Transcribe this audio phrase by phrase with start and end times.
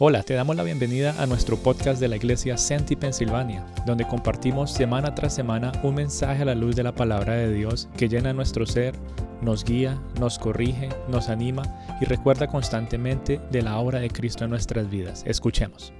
[0.00, 4.72] Hola, te damos la bienvenida a nuestro podcast de la iglesia Senti Pensilvania, donde compartimos
[4.72, 8.32] semana tras semana un mensaje a la luz de la palabra de Dios que llena
[8.32, 8.96] nuestro ser,
[9.40, 11.62] nos guía, nos corrige, nos anima
[12.00, 15.22] y recuerda constantemente de la obra de Cristo en nuestras vidas.
[15.28, 15.92] Escuchemos.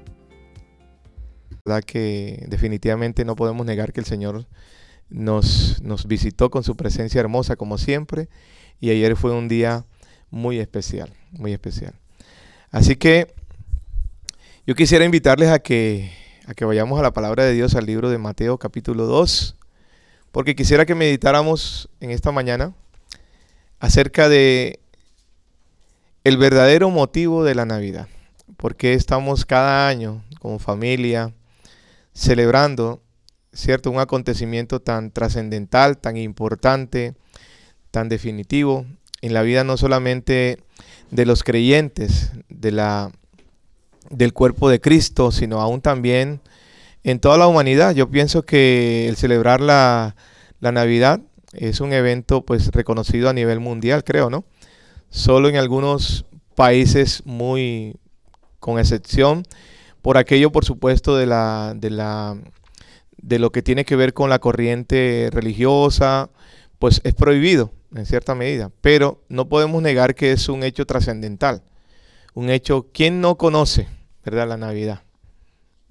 [1.65, 4.49] verdad que definitivamente no podemos negar que el Señor
[5.09, 8.29] nos, nos visitó con su presencia hermosa como siempre
[8.81, 9.87] y ayer fue un día
[10.31, 11.95] muy especial, muy especial.
[12.73, 13.33] Así que
[14.67, 16.11] yo quisiera invitarles a que,
[16.46, 19.57] a que vayamos a la palabra de Dios, al libro de Mateo capítulo 2,
[20.32, 22.73] porque quisiera que meditáramos en esta mañana
[23.79, 24.81] acerca de
[26.25, 28.09] el verdadero motivo de la Navidad.
[28.57, 31.35] Porque estamos cada año como familia
[32.15, 33.03] celebrando,
[33.53, 33.91] ¿cierto?
[33.91, 37.15] Un acontecimiento tan trascendental, tan importante,
[37.91, 38.87] tan definitivo
[39.20, 40.59] en la vida no solamente
[41.11, 43.12] de los creyentes, de la
[44.11, 46.41] del cuerpo de Cristo, sino aún también
[47.03, 47.95] en toda la humanidad.
[47.95, 50.17] Yo pienso que el celebrar la,
[50.61, 51.20] la Navidad
[51.53, 54.45] es un evento pues reconocido a nivel mundial, creo, ¿no?
[55.11, 57.97] Solo en algunos países muy,
[58.59, 59.45] con excepción,
[60.03, 62.36] por aquello, por supuesto, de la, de la,
[63.17, 66.31] de lo que tiene que ver con la corriente religiosa,
[66.79, 71.62] pues es prohibido en cierta medida, pero no podemos negar que es un hecho trascendental
[72.35, 73.89] un hecho, ¿quién no conoce,
[74.25, 75.03] verdad, la Navidad?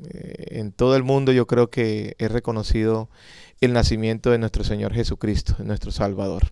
[0.03, 3.09] Eh, en todo el mundo yo creo que es reconocido
[3.61, 6.51] el nacimiento de nuestro Señor Jesucristo, nuestro Salvador.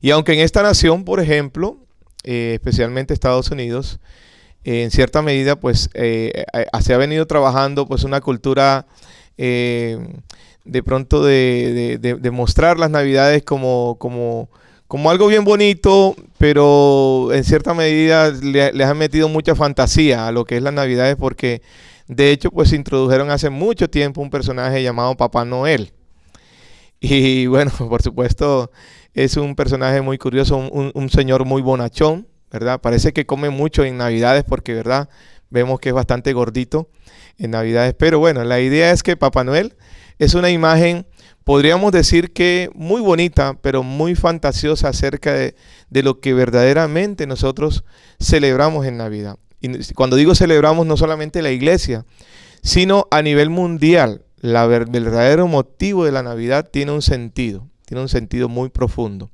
[0.00, 1.76] Y aunque en esta nación, por ejemplo,
[2.24, 4.00] eh, especialmente Estados Unidos,
[4.64, 8.86] eh, en cierta medida, pues se ha venido trabajando pues una cultura
[9.36, 14.50] de pronto de, de, mostrar las Navidades como, como
[14.88, 20.32] como algo bien bonito, pero en cierta medida le, les han metido mucha fantasía a
[20.32, 21.60] lo que es las Navidades porque
[22.06, 25.92] de hecho pues introdujeron hace mucho tiempo un personaje llamado Papá Noel.
[27.00, 28.70] Y bueno, por supuesto
[29.12, 32.80] es un personaje muy curioso, un, un señor muy bonachón, ¿verdad?
[32.80, 35.10] Parece que come mucho en Navidades porque, ¿verdad?
[35.50, 36.88] Vemos que es bastante gordito
[37.36, 37.94] en Navidades.
[37.98, 39.76] Pero bueno, la idea es que Papá Noel
[40.18, 41.06] es una imagen
[41.48, 45.54] podríamos decir que muy bonita, pero muy fantasiosa acerca de,
[46.02, 47.84] lo que verdaderamente nosotros
[48.20, 49.38] celebramos en Navidad.
[49.62, 52.04] Y cuando digo celebramos, no solamente la iglesia,
[52.62, 54.26] sino a nivel mundial.
[54.42, 54.52] El
[54.90, 59.30] verdadero motivo de la Navidad tiene un sentido, tiene un sentido muy profundo.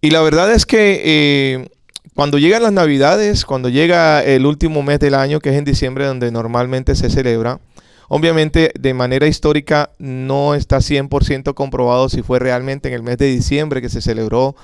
[0.00, 1.68] Y la verdad es que eh,
[2.14, 6.06] cuando llegan las Navidades, cuando llega el último mes del año, que es en diciembre,
[6.06, 7.58] donde normalmente se celebra,
[8.08, 13.26] Obviamente, de manera histórica, no está 100% comprobado si fue realmente en el mes de
[13.26, 14.56] diciembre que se celebró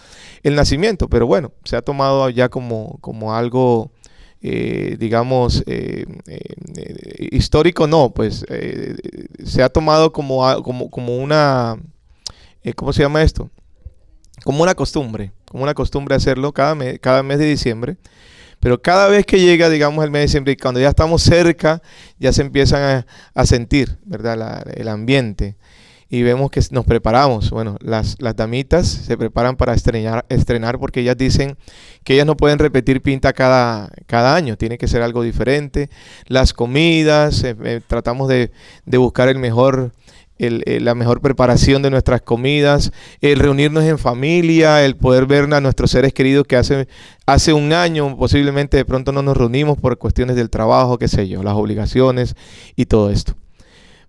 [0.42, 3.90] el nacimiento, pero bueno, se ha tomado ya como, como algo,
[4.40, 8.46] eh, digamos, eh, eh, histórico, no, pues
[9.44, 11.76] se ha tomado como, como, como una,
[12.76, 13.50] ¿cómo se llama esto?
[14.42, 17.98] Como una costumbre, como una costumbre hacerlo cada cada mes de diciembre.
[18.64, 21.82] Pero cada vez que llega, digamos, el mes de diciembre, cuando ya estamos cerca,
[22.18, 23.04] ya se empiezan
[23.34, 24.64] a, sentir, ¿verdad?
[24.74, 25.58] el ambiente.
[26.08, 27.50] Y vemos que nos preparamos.
[27.50, 31.58] Bueno, las, las damitas se preparan para estrenar, estrenar porque ellas dicen
[32.04, 35.90] que ellas no pueden repetir pinta cada, cada año, tiene que ser algo diferente.
[36.26, 38.50] Las comidas, eh, eh, tratamos de,
[38.86, 39.92] de buscar el mejor
[40.36, 42.90] eh, la mejor preparación de nuestras comidas,
[43.20, 46.88] el reunirnos en familia, el poder ver a nuestros seres queridos que hace,
[47.24, 51.28] hace un año posiblemente de pronto no nos reunimos por cuestiones del trabajo, qué sé
[51.28, 52.34] yo, las obligaciones
[52.74, 53.36] y todo esto.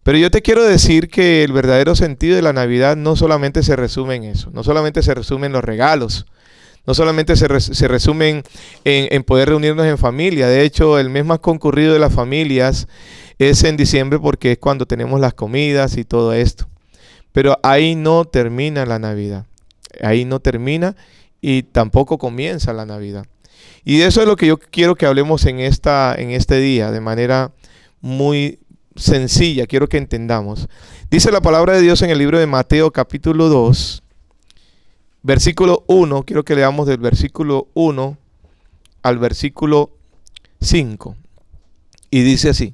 [0.02, 3.76] Pero yo te quiero decir que el verdadero sentido de la Navidad no solamente se
[3.76, 6.26] resume en eso, no solamente se resume en los regalos,
[6.88, 8.44] no solamente se, resumen
[8.84, 12.88] en, en, poder reunirnos en familia, de hecho el mes más concurrido de las familias
[13.40, 16.68] es en diciembre porque es cuando tenemos las comidas y todo esto.
[17.32, 19.46] Pero ahí no termina la Navidad,
[20.02, 20.96] ahí no termina
[21.42, 23.26] y tampoco comienza la Navidad.
[23.84, 27.02] Y eso es lo que yo quiero que hablemos en, esta, en este día, de
[27.02, 27.52] manera
[28.02, 28.60] muy
[28.96, 30.68] sencilla, quiero que entendamos.
[31.12, 34.02] Dice la palabra de Dios en el libro de Mateo capítulo 2,
[35.22, 38.18] versículo 1, quiero que leamos del versículo 1
[39.04, 39.92] al versículo
[40.62, 41.16] 5.
[42.10, 42.74] Y dice así,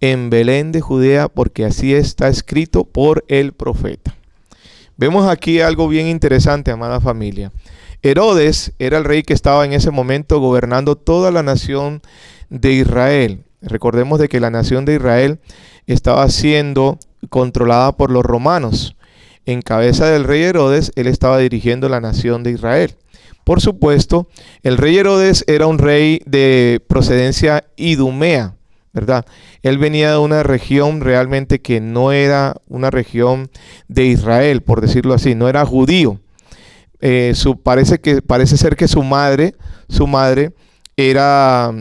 [0.00, 4.14] en Belén de Judea, porque así está escrito por el profeta.
[4.96, 7.52] Vemos aquí algo bien interesante, amada familia.
[8.02, 12.02] Herodes era el rey que estaba en ese momento gobernando toda la nación
[12.50, 13.44] de Israel.
[13.60, 15.38] Recordemos de que la nación de Israel
[15.86, 18.96] estaba siendo controlada por los romanos.
[19.44, 22.94] En cabeza del rey Herodes, él estaba dirigiendo la nación de Israel.
[23.44, 24.26] Por supuesto,
[24.64, 28.55] el rey Herodes era un rey de procedencia idumea,
[28.96, 29.26] ¿verdad?
[29.62, 33.50] Él venía de una región realmente que no era una región
[33.88, 36.18] de Israel, por decirlo así, no era judío.
[37.02, 39.54] Eh, su, parece, que, parece ser que su madre,
[39.90, 40.54] su madre
[40.96, 41.74] era,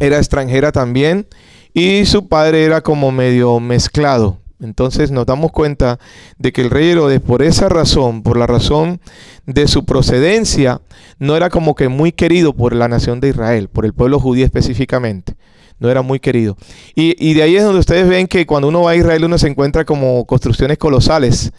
[0.00, 1.28] era extranjera también
[1.72, 4.40] y su padre era como medio mezclado.
[4.60, 6.00] Entonces nos damos cuenta
[6.38, 9.00] de que el rey Herodes, por esa razón, por la razón
[9.46, 10.80] de su procedencia,
[11.20, 14.44] no era como que muy querido por la nación de Israel, por el pueblo judío
[14.44, 15.34] específicamente.
[15.82, 16.56] No era muy querido.
[16.94, 19.48] Y, de ahí es donde ustedes ven que cuando uno va a Israel uno se
[19.48, 21.52] encuentra como construcciones colosales.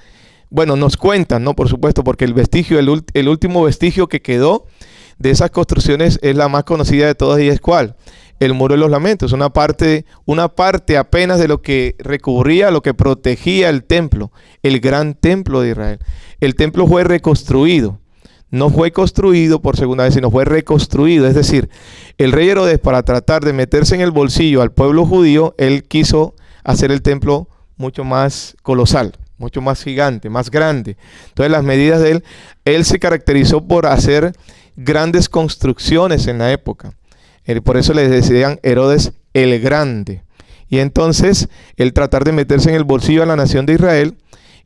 [0.49, 1.55] Bueno, nos cuentan, ¿no?
[1.55, 4.65] Por supuesto, porque el vestigio, el, el último vestigio que quedó
[5.19, 7.97] de esas construcciones es la más conocida de todas y es cuál?
[8.39, 12.81] el muro de los lamentos, una parte, una parte apenas de lo que recubría, lo
[12.81, 14.31] que protegía el templo,
[14.63, 15.99] el gran templo de Israel.
[16.39, 17.99] El templo fue reconstruido,
[18.53, 21.25] no fue construido por segunda vez, sino fue reconstruido.
[21.25, 21.71] Es decir,
[22.19, 26.35] el rey Herodes para tratar de meterse en el bolsillo al pueblo judío, él quiso
[26.63, 30.97] hacer el templo mucho más colosal, mucho más gigante, más grande.
[31.29, 32.23] Entonces las medidas de él,
[32.63, 34.33] él se caracterizó por hacer
[34.75, 36.93] grandes construcciones en la época.
[37.63, 40.21] Por eso le decían Herodes el Grande.
[40.69, 44.15] Y entonces el tratar de meterse en el bolsillo a la nación de Israel,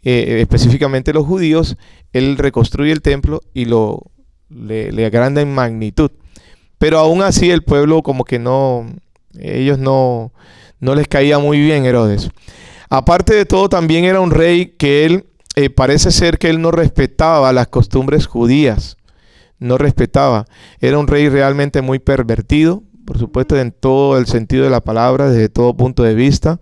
[0.04, 1.78] eh, específicamente los judíos,
[2.14, 4.12] él reconstruye el templo y lo
[4.50, 6.12] le, agranda en magnitud.
[6.78, 8.86] Pero aún así el pueblo como que no,
[9.40, 10.32] ellos no,
[10.80, 12.30] no les caía muy bien Herodes.
[12.90, 15.26] Aparte de todo, también era un rey que él,
[15.56, 18.98] eh, parece ser que él no respetaba las costumbres judías
[19.60, 20.46] no respetaba.
[20.80, 25.30] Era un rey realmente muy pervertido, por supuesto, en todo el sentido de la palabra,
[25.30, 26.60] desde todo punto de vista.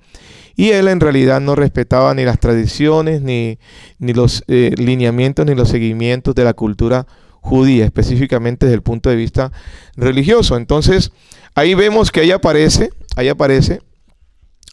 [0.56, 3.60] Y él en realidad no respetaba ni las tradiciones, ni,
[4.00, 7.06] ni los eh, lineamientos, ni los seguimientos de la cultura
[7.42, 9.52] judía, específicamente desde el punto de vista
[9.96, 10.58] religioso.
[10.58, 11.12] Entonces,
[11.54, 13.82] ahí vemos que ahí aparece, ahí aparece,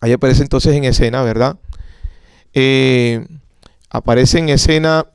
[0.00, 1.58] ahí aparece entonces en escena, ¿verdad?
[2.54, 3.26] Eh,
[3.90, 5.06] aparece en escena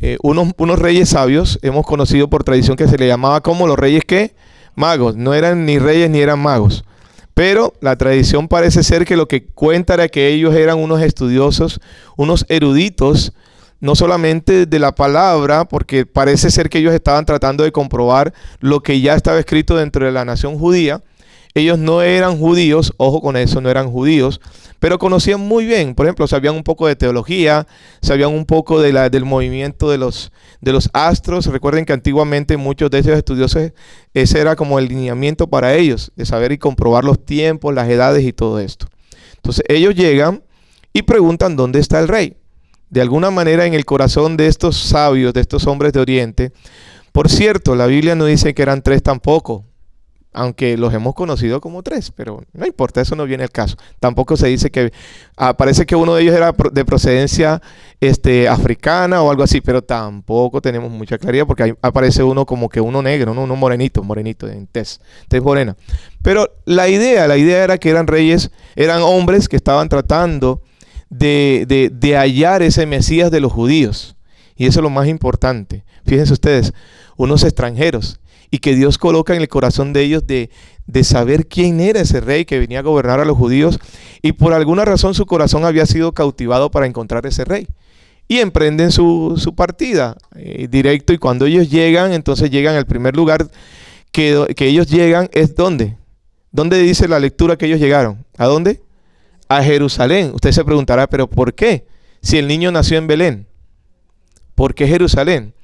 [0.00, 3.78] eh, unos, unos, reyes sabios, hemos conocido por tradición que se le llamaba como los
[3.78, 4.34] reyes que
[4.74, 6.84] magos, no eran ni reyes ni eran magos.
[7.34, 11.80] Pero la tradición parece ser que lo que cuenta era que ellos eran unos estudiosos,
[12.16, 13.32] unos eruditos,
[13.80, 18.80] no solamente de la palabra, porque parece ser que ellos estaban tratando de comprobar lo
[18.80, 21.02] que ya estaba escrito dentro de la nación judía.
[21.54, 24.40] Ellos no eran judíos, ojo con eso, no eran judíos,
[24.78, 27.66] pero conocían muy bien, por ejemplo, sabían un poco de teología,
[28.00, 31.46] sabían un poco de la, del movimiento de los, de los astros.
[31.46, 33.72] Recuerden que antiguamente muchos de esos estudiosos,
[34.14, 38.24] ese era como el lineamiento para ellos, de saber y comprobar los tiempos, las edades
[38.24, 38.86] y todo esto.
[39.36, 40.42] Entonces ellos llegan
[40.92, 42.36] y preguntan dónde está el rey.
[42.88, 46.52] De alguna manera en el corazón de estos sabios, de estos hombres de Oriente,
[47.12, 49.66] por cierto, la Biblia no dice que eran tres tampoco,
[50.32, 53.76] aunque los hemos conocido como tres, pero no importa, eso no viene al caso.
[54.00, 54.92] Tampoco se dice que
[55.36, 57.60] ah, parece que uno de ellos era de procedencia
[58.00, 62.68] este, africana o algo así, pero tampoco tenemos mucha claridad porque ahí aparece uno como
[62.68, 65.76] que uno negro, uno, morenito, morenito, en tez, tez morena.
[66.22, 70.62] Pero la idea, la idea era que eran reyes, eran hombres que estaban tratando
[71.10, 74.16] de, de, de hallar ese Mesías de los judíos.
[74.56, 75.84] Y eso es lo más importante.
[76.06, 76.72] Fíjense ustedes,
[77.16, 78.18] unos extranjeros
[78.52, 80.50] y que Dios coloca en el corazón de ellos de,
[81.02, 83.80] saber quién era ese rey que venía a gobernar a los judíos
[84.20, 87.66] y por alguna razón su corazón había sido cautivado para encontrar ese rey.
[88.28, 93.50] Y emprenden su, partida eh, directo y cuando ellos llegan, entonces llegan al primer lugar
[94.12, 95.96] que, que ellos llegan es ¿dónde?
[96.50, 98.26] ¿Dónde dice la lectura que ellos llegaron?
[98.36, 98.82] ¿A dónde?
[99.48, 100.30] A Jerusalén.
[100.34, 101.86] Usted se preguntará, pero ¿por qué?
[102.20, 103.46] Si el niño nació en Belén.
[104.54, 105.54] ¿Por qué Jerusalén?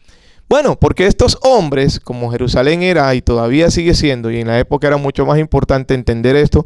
[0.49, 4.87] Bueno, porque estos hombres, como Jerusalén era y todavía sigue siendo, y en la época
[4.87, 6.65] era mucho más importante entender esto,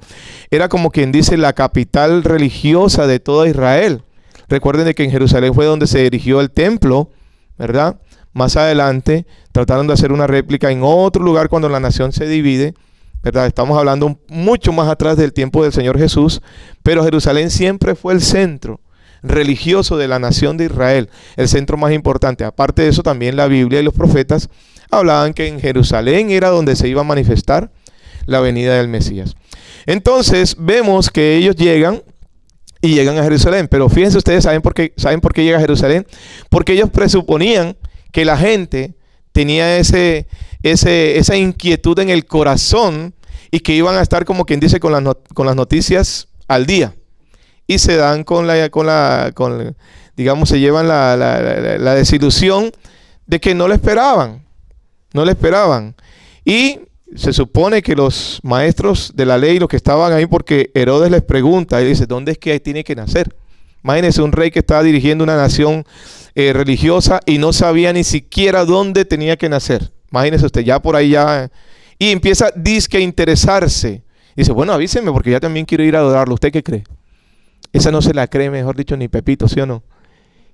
[0.52, 4.02] era como quien dice la capital religiosa de toda Israel.
[4.48, 7.10] Recuerden de que en Jerusalén fue donde se erigió el templo,
[7.58, 8.00] ¿verdad?
[8.32, 12.74] Más adelante trataron de hacer una réplica en otro lugar cuando la nación se divide,
[13.20, 13.48] ¿verdad?
[13.48, 16.40] Estamos hablando mucho más atrás del tiempo del Señor Jesús,
[16.84, 18.78] pero Jerusalén siempre fue el centro
[19.22, 22.44] religioso de la nación de Israel, el centro más importante.
[22.44, 24.48] Aparte de eso, también la Biblia y los profetas
[24.90, 27.70] hablaban que en Jerusalén era donde se iba a manifestar
[28.26, 29.34] la venida del Mesías.
[29.86, 32.02] Entonces vemos que ellos llegan
[32.80, 33.68] y llegan a Jerusalén.
[33.68, 36.06] Pero fíjense ustedes, ¿saben por qué, ¿saben por qué llega a Jerusalén?
[36.50, 37.76] Porque ellos presuponían
[38.10, 38.94] que la gente
[39.32, 40.26] tenía ese,
[40.62, 43.14] ese, esa inquietud en el corazón
[43.50, 46.94] y que iban a estar como quien dice con las, con las noticias al día.
[47.66, 49.76] Y se dan con la, con la, con,
[50.16, 52.72] digamos, se llevan la, la desilusión
[53.26, 54.44] de que no le esperaban,
[55.12, 55.94] no le esperaban.
[56.44, 56.80] Y
[57.14, 61.22] se supone que los maestros de la ley, los que estaban ahí, porque Herodes les
[61.22, 63.34] pregunta, y dice, ¿dónde es que tiene que nacer?
[63.84, 65.84] Imagínense un rey que estaba dirigiendo una nación
[66.34, 69.92] eh, religiosa y no sabía ni siquiera dónde tenía que nacer.
[70.10, 71.50] Imagínense usted, ya por ahí ya...
[71.98, 74.02] Y empieza disque a interesarse.
[74.34, 76.34] dice, bueno, avíseme porque ya también quiero ir a adorarlo.
[76.34, 76.84] ¿Usted qué cree?
[77.72, 79.82] Esa no se la cree, mejor dicho, ni Pepito, ¿sí o no?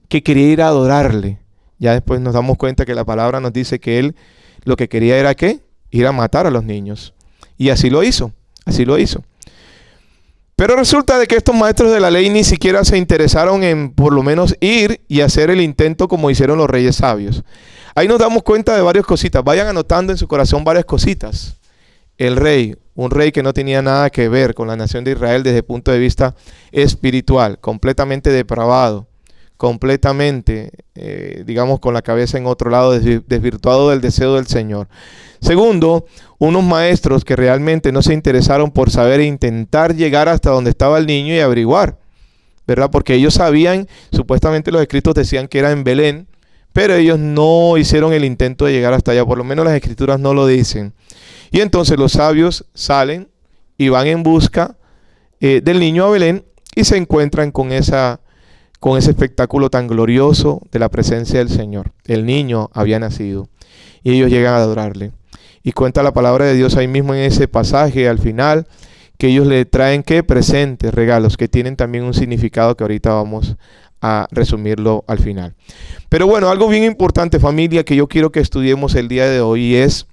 [0.08, 1.38] Que quería ir a adorarle.
[1.78, 4.16] Ya después nos damos cuenta que la palabra nos dice que él
[4.64, 5.60] lo que quería era qué?
[5.90, 7.14] ir a matar a los niños.
[7.56, 8.32] Y así lo hizo,
[8.64, 9.24] así lo hizo.
[10.56, 14.12] Pero resulta de que estos maestros de la ley ni siquiera se interesaron en por
[14.12, 17.44] lo menos ir y hacer el intento como hicieron los reyes sabios.
[17.94, 19.44] Ahí nos damos cuenta de varias cositas.
[19.44, 21.56] Vayan anotando en su corazón varias cositas.
[22.16, 25.44] El rey, un rey que no tenía nada que ver con la nación de Israel
[25.44, 26.34] desde el punto de vista
[26.72, 29.06] espiritual, completamente depravado,
[29.56, 34.88] completamente, eh, digamos, con la cabeza en otro lado, desvirtuado del deseo del Señor.
[35.40, 36.06] Segundo,
[36.38, 40.98] unos maestros que realmente no se interesaron por saber e intentar llegar hasta donde estaba
[40.98, 42.00] el niño y averiguar,
[42.66, 42.90] ¿verdad?
[42.90, 46.26] Porque ellos sabían, supuestamente los escritos decían que era en Belén,
[46.72, 50.18] pero ellos no hicieron el intento de llegar hasta allá, por lo menos las escrituras
[50.18, 50.94] no lo dicen.
[51.50, 53.28] Y entonces los sabios salen
[53.76, 54.76] y van en busca
[55.40, 58.20] eh, del niño a Belén y se encuentran con esa
[58.80, 61.92] con ese espectáculo tan glorioso de la presencia del Señor.
[62.04, 63.48] El niño había nacido
[64.02, 65.12] y ellos llegan a adorarle.
[65.62, 68.66] Y cuenta la palabra de Dios ahí mismo en ese pasaje al final,
[69.18, 73.56] que ellos le traen qué presentes, regalos, que tienen también un significado que ahorita vamos
[74.00, 75.54] a resumirlo al final.
[76.08, 79.74] Pero bueno, algo bien importante familia que yo quiero que estudiemos el día de hoy
[79.74, 80.06] es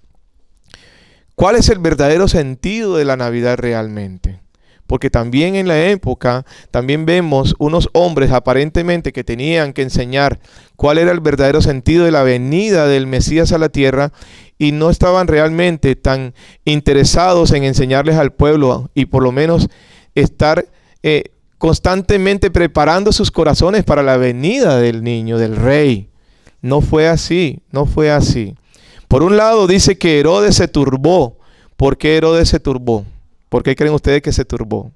[1.36, 4.40] cuál es el verdadero sentido de la Navidad realmente.
[4.88, 10.40] Porque también en la época, también vemos unos hombres aparentemente que tenían que enseñar
[10.76, 14.12] cuál era el verdadero sentido de la venida del Mesías a la tierra
[14.60, 19.70] y no estaban realmente tan interesados en enseñarles al pueblo y por lo menos
[20.14, 20.68] estar
[21.02, 26.10] eh, constantemente preparando sus corazones para la venida del niño, del rey.
[26.62, 28.56] No fue así, no fue así.
[29.08, 31.38] Por un lado dice que Herodes se turbó.
[31.78, 33.06] ¿Por qué Herodes se turbó?
[33.50, 34.92] ¿Por qué creen ustedes que se turbó?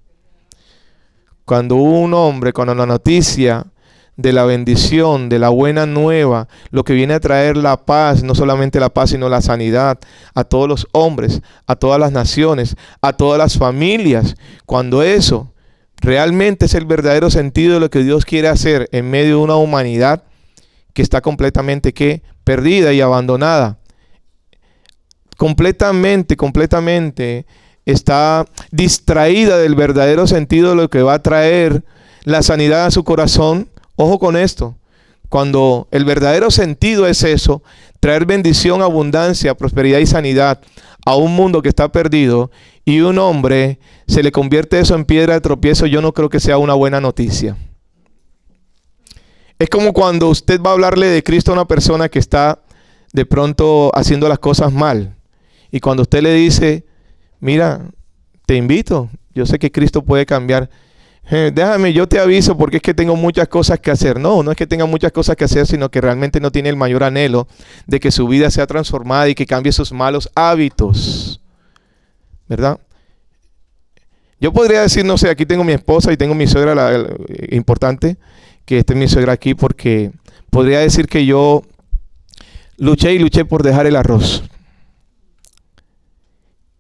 [1.46, 3.66] Cuando un hombre, cuando la noticia
[4.20, 8.36] de la bendición, de la buena nueva, lo que viene a traer la paz, no
[8.36, 9.98] solamente la paz, sino la sanidad
[10.36, 14.36] a todos los hombres, a todas las naciones, a todas las familias.
[14.66, 15.54] Cuando eso
[16.02, 19.56] realmente es el verdadero sentido de lo que Dios quiere hacer en medio de una
[19.56, 20.24] humanidad
[20.94, 22.22] que está completamente ¿qué?
[22.44, 23.79] perdida y abandonada.
[25.40, 27.46] Completamente, completamente
[27.86, 31.86] está distraída del verdadero sentido de lo que va a traer
[32.26, 34.76] la sanidad a su corazón, Ojo con esto.
[35.30, 37.64] Cuando el verdadero sentido es eso,
[38.02, 40.60] traer bendición, abundancia, prosperidad y sanidad
[41.06, 42.52] a un mundo que está perdido
[42.84, 46.42] y un hombre se le convierte eso en piedra de tropiezo, yo no creo que
[46.42, 47.56] sea una buena noticia.
[49.58, 52.60] Es como cuando usted va a hablarle de Cristo a una persona que está
[53.14, 55.16] de pronto haciendo las cosas mal.
[55.72, 56.86] Y cuando usted le dice,
[57.40, 57.90] mira,
[58.46, 60.70] te invito, yo sé que Cristo puede cambiar.
[61.32, 64.20] Eh, déjame, yo te aviso porque es que tengo muchas cosas que hacer.
[64.20, 66.76] No, no es que tenga muchas cosas que hacer, sino que realmente no tiene el
[66.76, 67.48] mayor anhelo
[67.86, 71.42] de que su vida sea transformada y que cambie sus malos hábitos.
[72.48, 72.80] ¿Verdad?
[74.42, 77.08] Yo podría decir, no sé, aquí tengo mi esposa y tengo mi suegra, la,
[77.52, 78.18] importante
[78.66, 80.12] que esté mi suegra aquí, porque
[80.50, 81.64] podría decir que yo
[82.78, 84.44] luché y luché por dejar el arroz.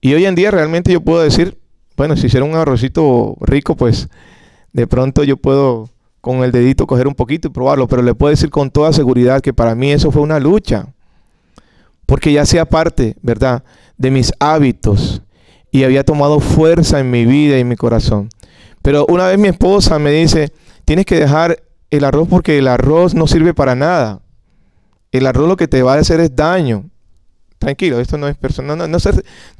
[0.01, 1.57] Y hoy en día realmente yo puedo decir,
[1.97, 4.07] bueno, si hiciera un arrocito rico, pues
[4.71, 5.89] de pronto yo puedo
[6.21, 9.41] con el dedito coger un poquito y probarlo, pero le puedo decir con toda seguridad
[9.41, 10.87] que para mí eso fue una lucha,
[12.05, 13.63] porque ya hacía parte, ¿verdad?,
[13.97, 15.21] de mis hábitos
[15.71, 18.29] y había tomado fuerza en mi vida y en mi corazón.
[18.81, 20.51] Pero una vez mi esposa me dice,
[20.85, 24.21] tienes que dejar el arroz porque el arroz no sirve para nada.
[25.11, 26.85] El arroz lo que te va a hacer es daño
[27.59, 28.77] tranquilo, esto no es personal.
[28.77, 29.11] No, no sé,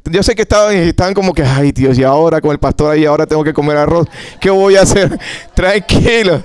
[0.06, 3.06] yo sé que estaban, estaban como que, ay Dios, y ahora con el pastor ahí,
[3.06, 4.08] ahora tengo que comer arroz.
[4.40, 5.20] ¿Qué voy a hacer?
[5.54, 6.42] Tranquilo,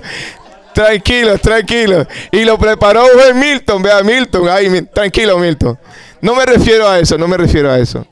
[0.73, 2.05] tranquilo, tranquilo.
[2.31, 5.79] Y lo preparó Milton, vea Milton, ay, tranquilo Milton.
[6.21, 8.05] No me refiero a eso, no me refiero a eso.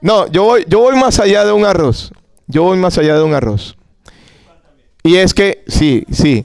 [0.00, 2.10] No, yo voy, yo voy más allá de un arroz.
[2.46, 3.76] Yo voy más allá de un arroz.
[5.02, 6.44] Y es que, sí, sí.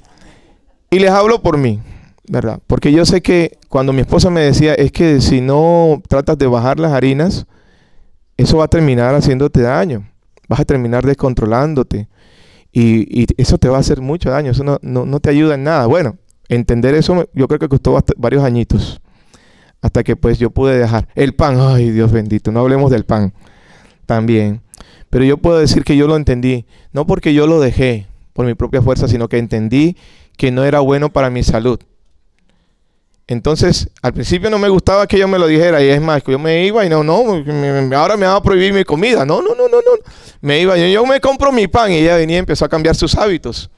[0.90, 1.80] Y les hablo por mí,
[2.28, 2.60] ¿verdad?
[2.68, 6.48] Porque yo sé que cuando mi esposa me decía, es que si no tratas de
[6.48, 7.46] bajar las harinas,
[8.38, 10.08] eso va a terminar haciéndote daño.
[10.48, 12.08] Vas a terminar descontrolándote.
[12.72, 14.52] Y, eso te va a hacer mucho daño.
[14.52, 15.86] Eso no, no, te ayuda en nada.
[15.86, 16.18] Bueno,
[16.50, 19.02] entender eso yo creo que costó varios añitos.
[19.82, 21.58] Hasta que pues yo pude dejar el pan.
[21.60, 22.52] Ay, Dios bendito.
[22.52, 23.34] No hablemos del pan
[24.06, 24.62] también.
[25.10, 26.66] Pero yo puedo decir que yo lo entendí.
[26.94, 29.98] No porque yo lo dejé por mi propia fuerza, sino que entendí
[30.38, 31.80] que no era bueno para mi salud.
[33.32, 36.34] Entonces, al principio no me gustaba que yo me lo dijera, y es más, que
[36.34, 37.42] yo me iba y no, no,
[37.96, 39.26] ahora me va a prohibir mi comida.
[39.26, 39.92] No, no, no, no, no.
[40.42, 42.94] Me iba, yo, yo me compro mi pan y ella venía y empezó a cambiar
[42.94, 43.70] sus hábitos.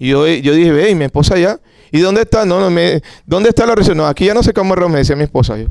[0.00, 1.60] Y yo, yo dije, ve, y mi esposa ya,
[1.92, 2.44] ¿y dónde está?
[2.44, 3.94] No, no, me, ¿dónde está la receta?
[3.94, 5.68] No, aquí ya no se come arroz, me decía mi esposa yo.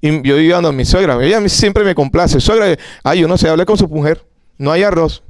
[0.00, 2.38] Y yo iba a mi suegra, ella siempre me complace.
[2.38, 4.24] Suegra, ay, yo no sé, hablé con su mujer,
[4.56, 5.24] no hay arroz,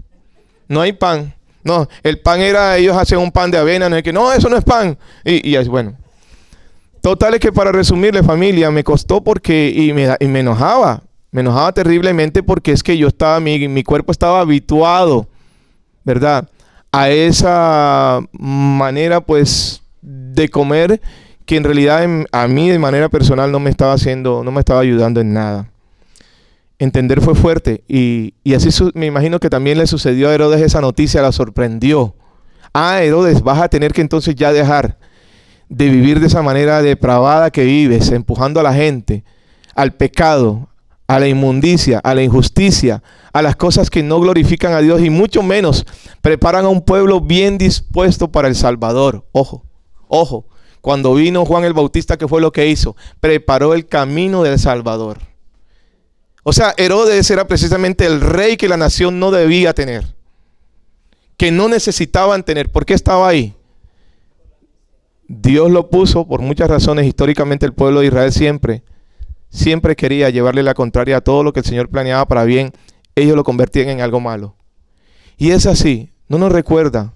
[0.69, 1.35] no hay pan.
[1.65, 4.51] No, el pan era, ellos hacen un pan de avena, no es que, no, eso
[4.51, 4.99] no es pan.
[5.25, 5.97] Y, y bueno,
[7.07, 11.43] Total es que para resumirle familia, me costó porque, y me, y me enojaba, me
[11.43, 15.29] enojaba terriblemente porque es que yo estaba, mi, mi cuerpo estaba habituado,
[16.03, 16.49] ¿verdad?
[16.91, 21.01] A esa manera pues de comer
[21.45, 24.81] que en realidad a mí de manera personal no me estaba haciendo, no me estaba
[24.81, 25.71] ayudando en nada.
[26.81, 30.81] Entender fue fuerte y, y así me imagino que también le sucedió a Herodes esa
[30.81, 32.17] noticia, la sorprendió.
[32.75, 34.99] Ah, Herodes, vas a tener que entonces ya dejar
[35.69, 39.25] de vivir de esa manera depravada que vives, empujando a la gente
[39.75, 40.69] al pecado,
[41.07, 45.11] a la inmundicia, a la injusticia, a las cosas que no glorifican a Dios y
[45.11, 45.87] mucho menos
[46.21, 49.27] preparan a un pueblo bien dispuesto para el Salvador.
[49.33, 49.65] Ojo,
[50.09, 50.47] ojo,
[50.81, 52.97] cuando vino Juan el Bautista, ¿qué fue lo que hizo?
[53.21, 55.19] Preparó el camino del Salvador.
[56.43, 60.15] O sea, Herodes era precisamente el rey que la nación no debía tener,
[61.37, 62.71] que no necesitaban tener.
[62.71, 63.56] ¿Por qué estaba ahí?
[65.29, 67.07] Dios lo puso por muchas razones.
[67.07, 68.83] Históricamente el pueblo de Israel siempre,
[69.51, 72.73] siempre quería llevarle la contraria a todo lo que el Señor planeaba para bien.
[73.15, 74.55] Ellos lo convertían en algo malo.
[75.37, 76.11] Y es así.
[76.29, 77.15] No nos recuerda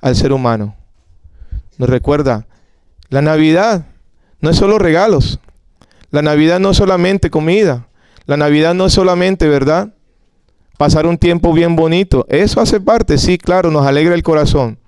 [0.00, 0.76] al ser humano.
[1.76, 2.46] Nos recuerda
[3.08, 3.86] la Navidad.
[4.40, 5.40] No es solo regalos.
[6.10, 7.86] La Navidad no es solamente comida.
[8.26, 9.94] La Navidad no es solamente, ¿verdad?
[10.76, 12.24] Pasar un tiempo bien bonito.
[12.28, 14.78] Eso hace parte, sí, claro, nos alegra el corazón.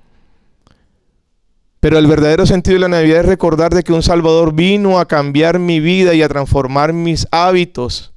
[1.80, 5.08] Pero el verdadero sentido de la Navidad es recordar de que un Salvador vino a
[5.08, 8.12] cambiar mi vida y a transformar mis hábitos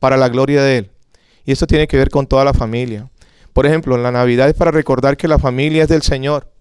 [0.00, 0.90] para la gloria de Él.
[1.44, 3.08] Y eso tiene que ver con toda la familia.
[3.52, 6.52] Por ejemplo, la Navidad es para recordar que la familia es del Señor.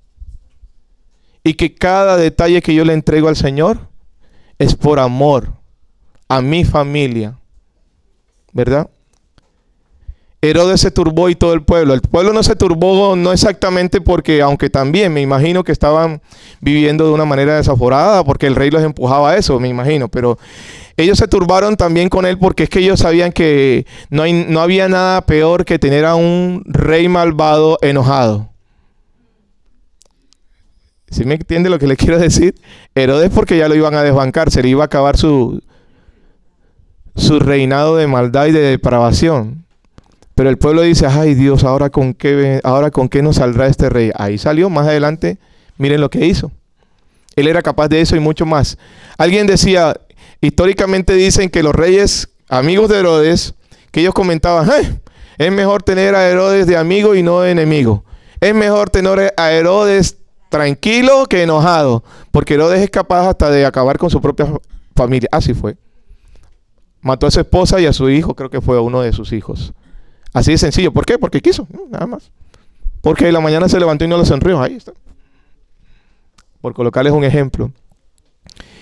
[1.44, 3.90] Y que cada detalle que yo le entrego al Señor
[4.60, 5.54] es por amor
[6.28, 7.40] a mi familia.
[8.54, 8.90] ¿Verdad?
[10.42, 11.94] Herodes se turbó y todo el pueblo.
[11.94, 16.22] El pueblo no se turbó no exactamente porque, aunque también me imagino que estaban
[16.62, 20.38] viviendo de una manera desaforada, porque el rey los empujaba a eso, me imagino, pero
[20.96, 24.88] ellos se turbaron también con él porque es que ellos sabían que no, no había
[24.88, 28.50] nada peor que tener a un rey malvado enojado.
[31.10, 32.56] ¿Sí me entiende lo que le quiero decir?
[32.94, 35.64] Herodes porque ya lo iban a desbancar, se le iba a acabar su,
[37.16, 39.67] su reinado de maldad y de depravación.
[40.38, 43.90] Pero el pueblo dice, ay Dios, ahora con qué, ahora con qué nos saldrá este
[43.90, 44.12] rey.
[44.14, 45.40] Ahí salió, más adelante,
[45.80, 46.52] miren lo que hizo.
[47.36, 48.78] Él era capaz de eso y mucho más.
[49.18, 50.00] Alguien decía,
[50.40, 53.56] históricamente dicen que los reyes, amigos de Herodes,
[53.90, 54.70] que ellos comentaban,
[55.40, 58.06] es mejor tener a Herodes de amigo y no de enemigo.
[58.40, 60.18] Es mejor tener a Herodes
[60.50, 64.46] tranquilo que enojado, porque Herodes es capaz hasta de acabar con su propia
[64.96, 65.30] familia.
[65.32, 65.78] Así fue.
[67.02, 69.74] Mató a su esposa y a su hijo, creo que fue uno de sus hijos.
[70.34, 70.92] Así de sencillo.
[70.92, 71.18] ¿Por qué?
[71.18, 72.32] Porque quiso, nada más.
[73.02, 74.62] Porque la mañana se levantó y no lo sonrió.
[74.62, 74.94] Ahí está.
[76.62, 77.72] Por colocarles un ejemplo.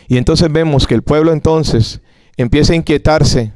[0.08, 2.02] Y entonces vemos que el pueblo entonces
[2.38, 3.54] empieza a inquietarse.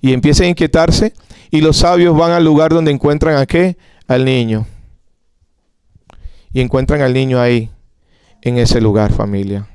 [0.00, 1.12] Y empieza a inquietarse.
[1.50, 3.76] Y los sabios van al lugar donde encuentran a qué?
[4.06, 4.66] Al niño.
[6.52, 7.70] Y encuentran al niño ahí.
[8.42, 9.68] En ese lugar, familia.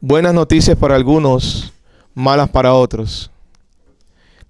[0.00, 1.72] Buenas noticias para algunos,
[2.14, 3.31] malas para otros.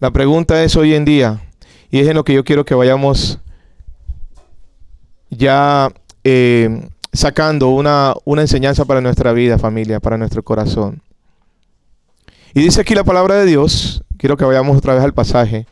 [0.03, 1.41] La pregunta es hoy en día,
[1.89, 3.39] y es en lo que yo quiero que vayamos
[5.31, 5.93] ya
[6.25, 11.03] eh, sacando una, una enseñanza para nuestra vida, familia, para nuestro corazón.
[12.53, 15.69] Y dice aquí la palabra de Dios, quiero que vayamos otra vez al pasaje,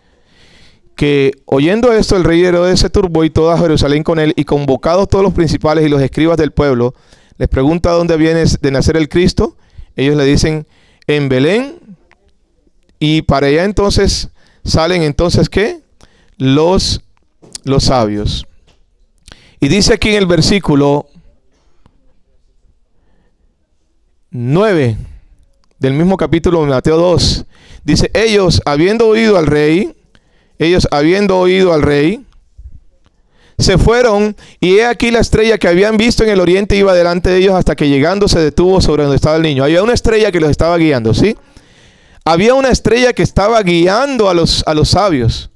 [0.94, 5.08] que oyendo esto el rey Herodes se turbó y toda Jerusalén con él, y convocados
[5.08, 6.94] todos los principales y los escribas del pueblo,
[7.36, 9.56] les pregunta dónde viene de nacer el Cristo.
[9.96, 10.68] Ellos le dicen,
[11.08, 11.79] en Belén
[13.00, 14.28] Y para allá entonces
[14.62, 15.80] salen entonces qué?
[16.36, 17.00] Los,
[17.64, 18.46] los sabios.
[19.58, 21.06] Y dice aquí en el versículo
[24.30, 24.96] 9
[25.78, 27.46] del mismo capítulo de Mateo 2,
[27.84, 29.96] dice, ellos habiendo oído al rey,
[30.58, 32.24] ellos habiendo oído al rey,
[33.58, 37.30] se fueron y he aquí la estrella que habían visto en el oriente iba delante
[37.30, 39.64] de ellos hasta que llegando se detuvo sobre donde estaba el niño.
[39.64, 41.36] Había una estrella que los estaba guiando, ¿sí?
[42.24, 45.50] Había una estrella que estaba guiando a los, a los sabios.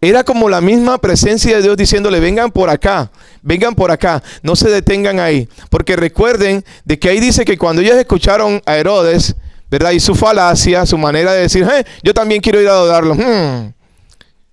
[0.00, 4.54] Era como la misma presencia de Dios diciéndole, vengan por acá, vengan por acá, no
[4.54, 5.48] se detengan ahí.
[5.70, 9.34] Porque recuerden de que ahí dice que cuando ellos escucharon a Herodes,
[9.70, 9.92] ¿verdad?
[9.92, 13.14] Y su falacia, su manera de decir, eh, yo también quiero ir a adorarlo.
[13.14, 13.72] Hmm,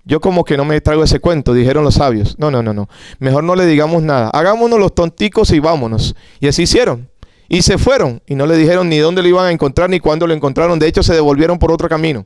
[0.06, 2.40] yo como que no me traigo ese cuento, dijeron los sabios.
[2.40, 2.88] No, no, no, no.
[3.20, 4.30] Mejor no le digamos nada.
[4.30, 6.16] Hagámonos los tonticos y vámonos.
[6.40, 7.11] Y así hicieron.
[7.54, 8.22] Y se fueron.
[8.26, 10.80] Y no le dijeron ni dónde lo iban a encontrar ni cuándo lo encontraron.
[10.80, 12.26] De hecho, se devolvieron por otro camino.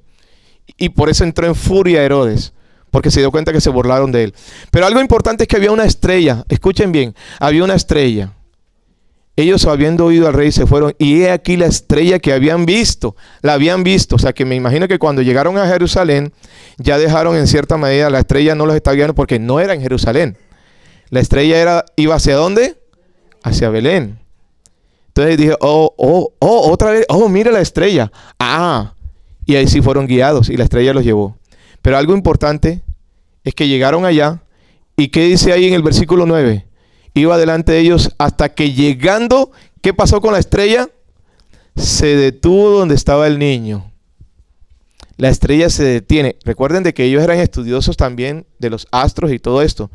[0.77, 2.53] Y por eso entró en furia Herodes.
[2.91, 4.35] Porque se dio cuenta que se burlaron de él.
[4.69, 6.45] Pero algo importante es que había una estrella.
[6.47, 7.15] Escuchen bien.
[7.39, 8.33] Había una estrella.
[9.35, 13.17] Ellos habiendo oído al rey se fueron y he aquí la estrella que habían visto,
[13.41, 16.31] la habían visto, o sea que me imagino que cuando llegaron a Jerusalén
[16.77, 19.81] ya dejaron en cierta medida la estrella no los estaba guiando porque no era en
[19.81, 20.37] Jerusalén.
[21.09, 22.77] La estrella era iba hacia dónde?
[23.43, 24.24] Hacia Belén.
[25.15, 28.93] Entonces dije, "Oh, oh, oh, otra vez, oh, mira la estrella." Ah,
[29.45, 31.37] y ahí sí fueron guiados y la estrella los llevó.
[31.81, 32.81] Pero algo importante
[33.43, 34.41] es que llegaron allá
[34.97, 36.65] y qué dice ahí en el versículo 9?
[37.15, 39.51] iba delante de ellos hasta que llegando,
[39.81, 40.89] ¿qué pasó con la estrella?
[41.75, 43.91] Se detuvo donde estaba el niño.
[45.17, 46.35] La estrella se detiene.
[46.43, 49.89] Recuerden de que ellos eran estudiosos también de los astros y todo esto.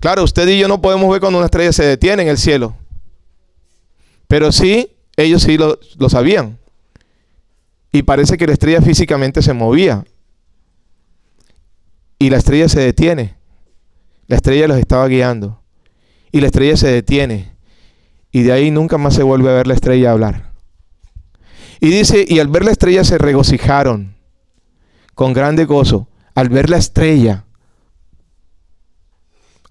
[0.00, 2.74] Claro, usted y yo no podemos ver cuando una estrella se detiene en el cielo.
[4.30, 6.58] Pero sí, ellos sí lo, lo sabían.
[7.90, 10.04] Y parece que la estrella físicamente se movía.
[12.16, 13.34] Y la estrella se detiene.
[14.28, 15.60] La estrella los estaba guiando
[16.32, 17.52] y la estrella se detiene.
[18.30, 20.52] Y de ahí nunca más se vuelve a ver la estrella hablar.
[21.80, 24.14] Y dice, y al ver la estrella se regocijaron
[25.14, 26.06] con grande gozo.
[26.34, 27.44] Al ver la estrella,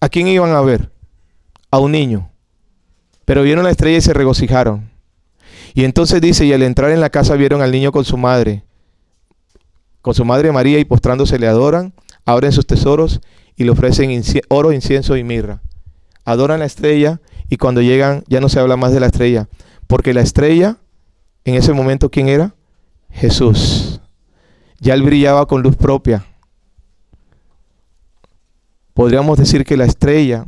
[0.02, 0.92] ¿a quién iban a ver?
[1.72, 2.29] A un niño.
[3.30, 4.90] Pero vieron la estrella y se regocijaron.
[5.76, 8.64] Y entonces dice, y al entrar en la casa vieron al niño con su madre,
[10.02, 11.94] con su madre María, y postrándose le adoran,
[12.26, 13.22] abren sus tesoros
[13.56, 15.62] y le ofrecen oro, incienso y mirra
[16.26, 19.48] adoran la estrella y cuando llegan ya no se habla más de la estrella,
[19.86, 20.78] porque la estrella
[21.46, 22.56] en ese momento ¿quién era?
[23.12, 24.02] Jesús.
[24.80, 26.26] Ya él brillaba con luz propia.
[28.96, 30.48] Podríamos decir que la estrella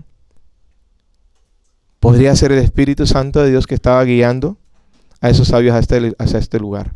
[2.02, 4.58] podría ser el Espíritu Santo de Dios que estaba guiando
[5.22, 6.96] a esos sabios hacia este, este lugar.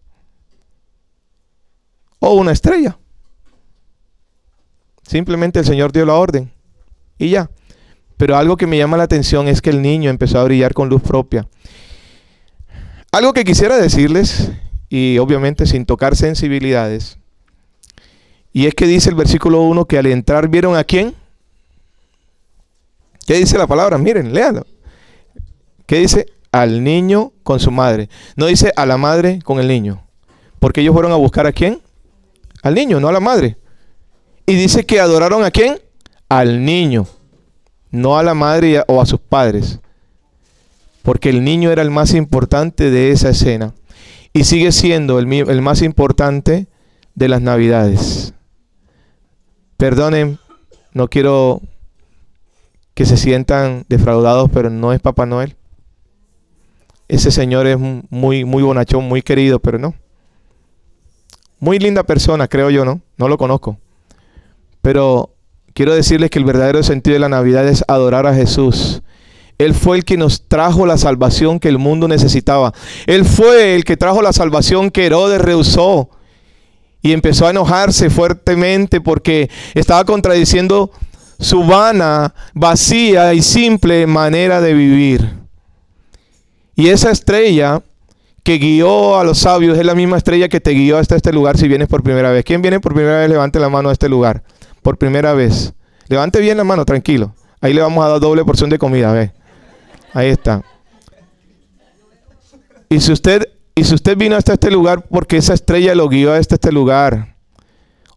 [2.20, 2.98] O una estrella.
[5.04, 6.52] Simplemente el Señor dio la orden.
[7.20, 7.52] Y ya.
[8.18, 10.90] Pero algo que me llama la atención es que el niño empezó a brillar con
[10.90, 11.48] luz propia.
[13.12, 14.52] Algo que quisiera decirles,
[14.90, 17.20] y obviamente sin tocar sensibilidades,
[18.52, 21.14] y es que dice el versículo 1 que al entrar vieron a quién.
[23.28, 23.98] ¿Qué dice la palabra?
[23.98, 24.66] Miren, léanlo.
[25.86, 26.28] ¿Qué dice?
[26.52, 28.10] Al niño con su madre.
[28.36, 30.04] No dice a la madre con el niño.
[30.60, 31.82] Porque ellos fueron a buscar a quién?
[32.64, 33.58] Al niño, no a la madre.
[34.46, 35.80] Y dice que adoraron a quién?
[36.30, 37.06] Al niño
[37.96, 39.80] no a la madre o a sus padres,
[41.02, 43.74] porque el niño era el más importante de esa escena
[44.34, 46.68] y sigue siendo el, el más importante
[47.16, 48.34] de las navidades.
[49.78, 50.40] Perdonen,
[50.94, 51.62] no quiero
[52.94, 55.56] que se sientan defraudados, pero no es Papá Noel.
[57.08, 59.94] Ese señor es muy, muy bonachón, muy querido, pero no.
[61.60, 63.02] Muy linda persona, creo yo, ¿no?
[63.18, 63.78] No lo conozco.
[64.82, 65.36] Pero
[65.74, 69.02] quiero decirles que el verdadero sentido de la Navidad es adorar a Jesús.
[69.58, 72.74] Él fue el que nos trajo la salvación que el mundo necesitaba.
[73.06, 76.10] Él fue el que trajo la salvación que Herodes rehusó.
[77.02, 80.92] Y empezó a enojarse fuertemente porque estaba contradiciendo
[81.40, 85.45] su vana, vacía y simple manera de vivir.
[86.76, 87.82] Y esa estrella
[88.44, 91.58] que guió a los sabios es la misma estrella que te guió hasta este lugar
[91.58, 92.44] si vienes por primera vez.
[92.44, 93.30] ¿Quién viene por primera vez?
[93.30, 94.44] Levante la mano a este lugar
[94.82, 95.74] por primera vez.
[96.08, 97.34] Levante bien la mano, tranquilo.
[97.62, 99.32] Ahí le vamos a dar doble porción de comida, ve.
[100.14, 100.64] Ahí está.
[102.90, 106.34] Y si usted y si usted vino hasta este lugar porque esa estrella lo guió
[106.34, 107.36] hasta este lugar.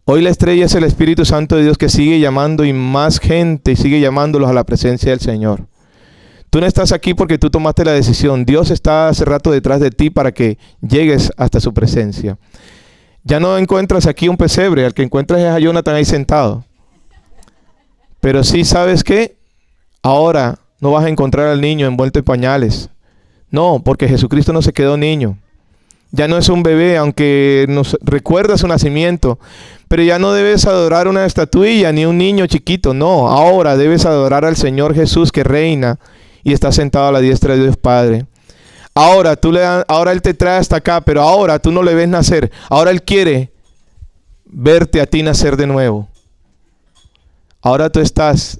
[0.05, 3.73] Hoy la estrella es el Espíritu Santo de Dios que sigue llamando y más gente
[3.73, 5.67] y sigue llamándolos a la presencia del Señor.
[6.49, 8.43] Tú no estás aquí porque tú tomaste la decisión.
[8.43, 12.37] Dios está hace rato detrás de ti para que llegues hasta su presencia.
[13.23, 16.65] Ya no encuentras aquí un pesebre, al que encuentras es a Jonathan ahí sentado.
[18.19, 19.37] Pero sí, ¿sabes qué?
[20.01, 22.89] Ahora no vas a encontrar al niño envuelto en pañales.
[23.51, 25.37] No, porque Jesucristo no se quedó niño.
[26.11, 29.37] Ya no es un bebé, aunque nos recuerda su nacimiento.
[29.87, 32.95] Pero ya no debes adorar una estatuilla ni un niño chiquito.
[32.95, 35.99] No, ahora debes adorar al Señor Jesús que reina
[36.49, 38.25] y está sentado a la diestra de Dios Padre.
[38.95, 42.09] Ahora tú le ahora él te trae hasta acá, pero ahora tú no le ves
[42.09, 42.51] nacer.
[42.69, 43.51] Ahora él quiere
[44.45, 46.09] verte a ti nacer de nuevo.
[47.61, 48.59] Ahora tú estás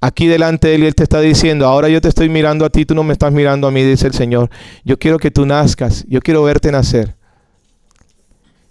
[0.00, 2.70] aquí delante de él y él te está diciendo, ahora yo te estoy mirando a
[2.70, 4.48] ti, tú no me estás mirando a mí, dice el Señor.
[4.84, 7.16] Yo quiero que tú nazcas, yo quiero verte nacer.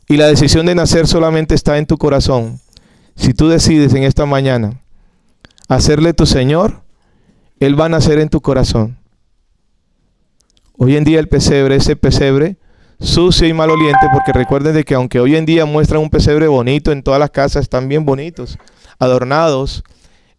[0.08, 2.62] Y la decisión de nacer solamente está en tu corazón.
[3.16, 4.82] Si tú decides en esta mañana
[5.68, 6.82] hacerle tu Señor,
[7.60, 8.98] Él va a nacer en tu corazón.
[10.78, 12.58] Hoy en día el pesebre, ese pesebre
[13.00, 16.92] sucio y maloliente, porque recuerden de que aunque hoy en día muestran un pesebre bonito
[16.92, 18.58] en todas las casas, están bien bonitos,
[18.98, 19.84] adornados,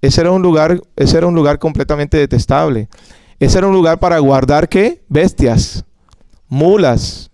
[0.03, 2.89] ese era un lugar, ese era un lugar completamente detestable.
[3.39, 5.03] Ese era un lugar para guardar qué?
[5.09, 5.85] Bestias,
[6.49, 7.31] mulas,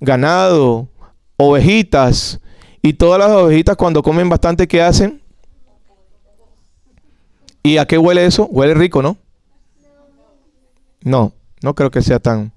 [0.00, 0.88] ganado,
[1.36, 2.40] ovejitas.
[2.82, 5.22] Y todas las ovejitas cuando comen bastante, ¿qué hacen?
[7.62, 8.46] ¿Y a qué huele eso?
[8.46, 9.18] Huele rico, ¿no?
[11.06, 12.52] No, no creo que sea tan.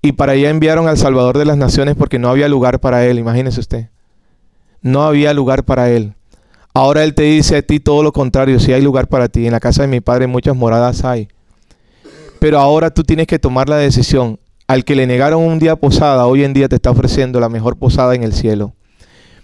[0.00, 3.18] Y para allá enviaron al Salvador de las Naciones porque no había lugar para él,
[3.18, 3.90] imagínese usted.
[4.80, 6.14] No había lugar para él.
[6.72, 9.44] Ahora Él te dice a ti todo lo contrario, si hay lugar para ti.
[9.44, 11.28] En la casa de mi Padre muchas moradas hay.
[12.38, 14.40] Pero ahora tú tienes que tomar la decisión.
[14.66, 17.76] Al que le negaron un día posada, hoy en día te está ofreciendo la mejor
[17.76, 18.72] posada en el cielo.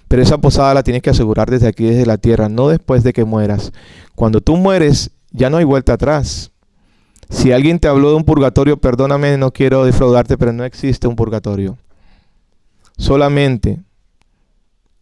[0.09, 3.13] Pero esa posada la tienes que asegurar desde aquí, desde la tierra, no después de
[3.13, 3.73] que mueras.
[4.15, 6.51] Cuando tú mueres, ya no hay vuelta atrás.
[7.29, 11.17] Si alguien te habló de un purgatorio, perdóname, no quiero defraudarte, pero no existe un
[11.17, 11.77] purgatorio.
[12.97, 13.81] Solamente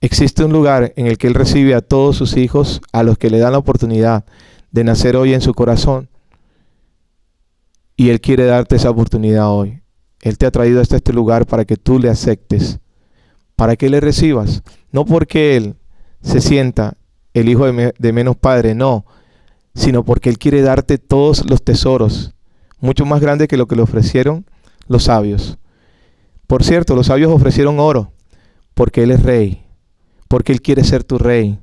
[0.05, 3.31] Existe un lugar en el que Él recibe a todos sus hijos, a los que
[3.31, 4.27] le dan la oportunidad
[4.71, 6.11] de nacer hoy en su corazón.
[7.97, 9.81] Y Él quiere darte esa oportunidad hoy.
[10.21, 12.81] Él te ha traído hasta este lugar para que tú le aceptes,
[13.57, 14.63] para que le recibas.
[14.93, 15.77] No porque Él
[16.21, 16.99] se sienta
[17.33, 19.07] el hijo de, de menos padre, no,
[19.75, 22.35] sino porque Él quiere darte todos los tesoros,
[22.81, 24.47] mucho más grandes que lo que le ofrecieron
[24.87, 25.59] los sabios.
[26.47, 28.13] Por cierto, los sabios ofrecieron oro,
[28.75, 29.65] porque Él es rey
[30.35, 31.61] porque Él quiere ser tu rey.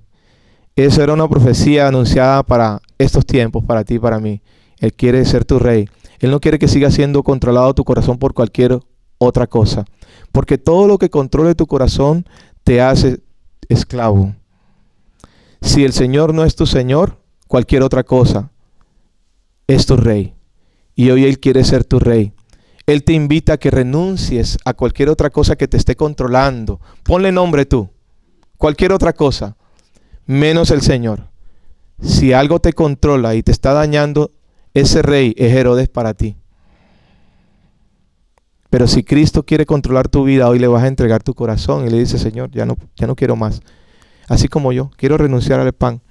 [0.78, 4.42] Eso era una profecía anunciada para estos tiempos, para ti y para mí.
[4.80, 5.90] Él quiere ser tu rey.
[6.20, 8.80] Él no quiere que siga siendo controlado tu corazón por cualquier
[9.18, 9.84] otra cosa.
[10.32, 12.26] Porque todo lo que controle tu corazón
[12.64, 13.20] te hace
[13.68, 14.36] esclavo.
[15.62, 17.18] Si el Señor no es tu Señor,
[17.52, 18.50] cualquier otra cosa
[19.68, 20.34] es tu rey.
[20.96, 22.32] Y hoy Él quiere ser tu rey.
[22.86, 26.80] Él te invita a que renuncies a cualquier otra cosa que te esté controlando.
[27.04, 27.90] Ponle nombre tú
[28.58, 29.58] cualquier otra cosa,
[30.26, 31.28] menos el Señor.
[32.02, 34.32] Si algo te controla y te está dañando,
[34.74, 36.38] ese rey es Herodes para ti.
[38.70, 41.90] Pero si Cristo quiere controlar tu vida, hoy le vas a entregar tu corazón y
[41.90, 43.62] le dices, Señor, ya no, ya no quiero más.
[44.30, 46.02] Así como yo, quiero renunciar al pan.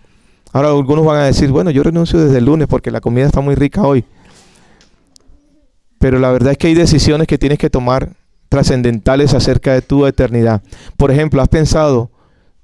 [0.53, 3.41] Ahora algunos van a decir, bueno, yo renuncio desde el lunes porque la comida está
[3.41, 4.05] muy rica hoy.
[5.99, 8.11] Pero la verdad es que hay decisiones que tienes que tomar
[8.49, 10.63] trascendentales acerca de tu eternidad.
[10.97, 12.11] Por ejemplo, ¿has pensado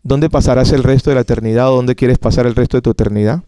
[0.07, 2.91] ¿dónde pasarás el resto de la eternidad o dónde quieres pasar el resto de tu
[2.91, 3.43] eternidad?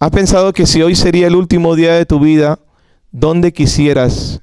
[0.00, 2.58] ¿Has pensado que si hoy sería el último día de tu vida,
[3.10, 4.40] ¿dónde quisieras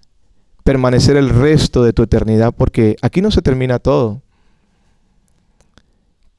[0.64, 2.54] permanecer el resto de tu eternidad?
[2.56, 4.22] Porque aquí no se termina todo.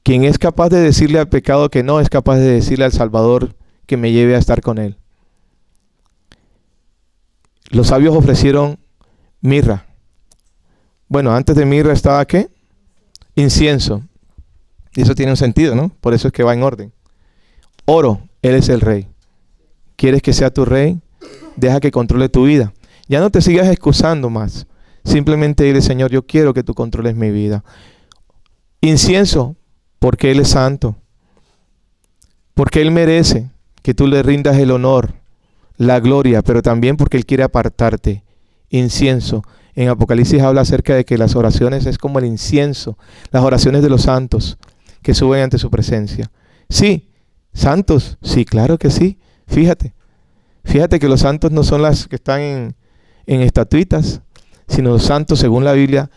[0.06, 3.56] Quien es capaz de decirle al pecado que no, es capaz de decirle al Salvador
[3.86, 4.96] que me lleve a estar con Él.
[7.70, 8.78] Los sabios ofrecieron
[9.40, 9.84] mirra.
[11.08, 12.48] Bueno, antes de mirra estaba qué?
[13.34, 14.04] Incienso.
[14.94, 15.88] Y eso tiene un sentido, ¿no?
[16.00, 16.92] Por eso es que va en orden.
[17.84, 19.08] Oro, Él es el rey.
[19.96, 21.00] ¿Quieres que sea tu rey?
[21.56, 22.72] Deja que controle tu vida.
[23.08, 24.68] Ya no te sigas excusando más.
[25.04, 27.64] Simplemente dile, Señor, yo quiero que tú controles mi vida.
[28.80, 29.56] Incienso,
[29.98, 30.96] porque Él es santo.
[32.54, 33.50] Porque Él merece
[33.82, 35.14] que tú le rindas el honor,
[35.76, 38.24] la gloria, pero también porque Él quiere apartarte.
[38.70, 39.42] Incienso.
[39.74, 42.96] En Apocalipsis habla acerca de que las oraciones es como el incienso,
[43.30, 44.58] las oraciones de los santos
[45.02, 46.30] que suben ante su presencia.
[46.68, 47.10] Sí,
[47.52, 49.18] santos, sí, claro que sí.
[49.46, 49.94] Fíjate,
[50.64, 52.74] fíjate que los santos no son las que están en,
[53.26, 54.22] en estatuitas,
[54.66, 56.10] sino los santos, según la Biblia,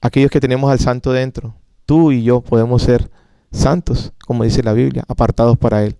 [0.00, 1.56] aquellos que tenemos al santo dentro.
[1.90, 3.10] Tú y yo podemos ser
[3.50, 5.96] santos, como dice la Biblia, apartados para Él.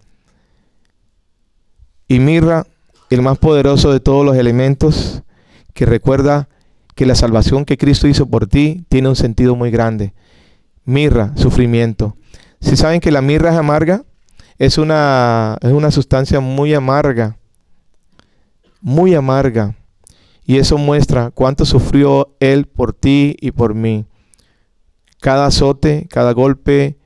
[2.07, 2.64] Y mirra,
[3.11, 5.24] el más poderoso de todos los elementos,
[5.74, 6.48] que recuerda
[6.94, 10.14] que la salvación que Cristo hizo por ti tiene un sentido muy grande
[10.85, 12.16] Mirra, sufrimiento.
[12.61, 14.05] Si saben que la mirra es amarga,
[14.59, 17.37] es una, es una sustancia muy amarga,
[18.81, 19.74] muy amarga.
[20.44, 24.07] Y eso muestra cuánto sufrió Él por ti y por mí.
[25.20, 26.98] Cada azote, cada golpe,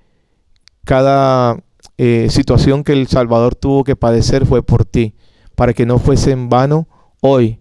[0.85, 1.63] cada
[1.99, 5.15] eh, situación que el Salvador tuvo que padecer fue por ti,
[5.55, 6.89] para que no fuese en vano
[7.21, 7.61] hoy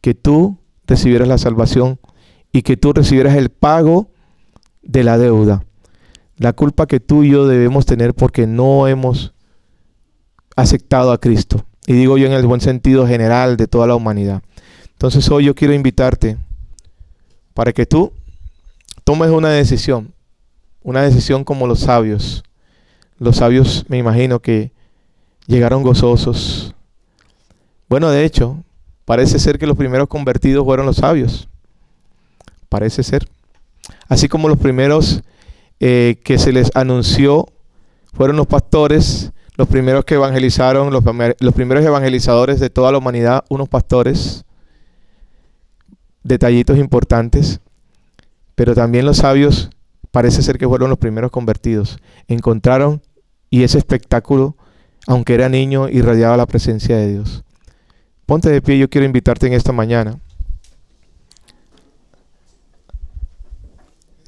[0.00, 1.98] que tú recibieras la salvación
[2.52, 4.10] y que tú recibieras el pago
[4.82, 5.64] de la deuda.
[6.36, 9.32] La culpa que tú y yo debemos tener porque no hemos
[10.56, 11.64] aceptado a Cristo.
[11.86, 14.42] Y digo yo en el buen sentido general de toda la humanidad.
[14.92, 16.36] Entonces hoy yo quiero invitarte
[17.54, 18.12] para que tú
[19.04, 20.12] tomes una decisión.
[20.82, 22.42] Una decisión como los sabios.
[23.18, 24.72] Los sabios me imagino que
[25.46, 26.74] llegaron gozosos.
[27.88, 28.62] Bueno, de hecho,
[29.04, 31.48] parece ser que los primeros convertidos fueron los sabios.
[32.68, 33.28] Parece ser.
[34.08, 35.22] Así como los primeros
[35.78, 37.48] eh, que se les anunció
[38.12, 41.04] fueron los pastores, los primeros que evangelizaron, los,
[41.40, 44.44] los primeros evangelizadores de toda la humanidad, unos pastores.
[46.22, 47.60] Detallitos importantes.
[48.54, 49.70] Pero también los sabios
[50.10, 51.98] parece ser que fueron los primeros convertidos.
[52.28, 53.02] Encontraron
[53.50, 54.56] y ese espectáculo,
[55.06, 57.44] aunque era niño, irradiaba la presencia de Dios.
[58.26, 60.20] Ponte de pie, yo quiero invitarte en esta mañana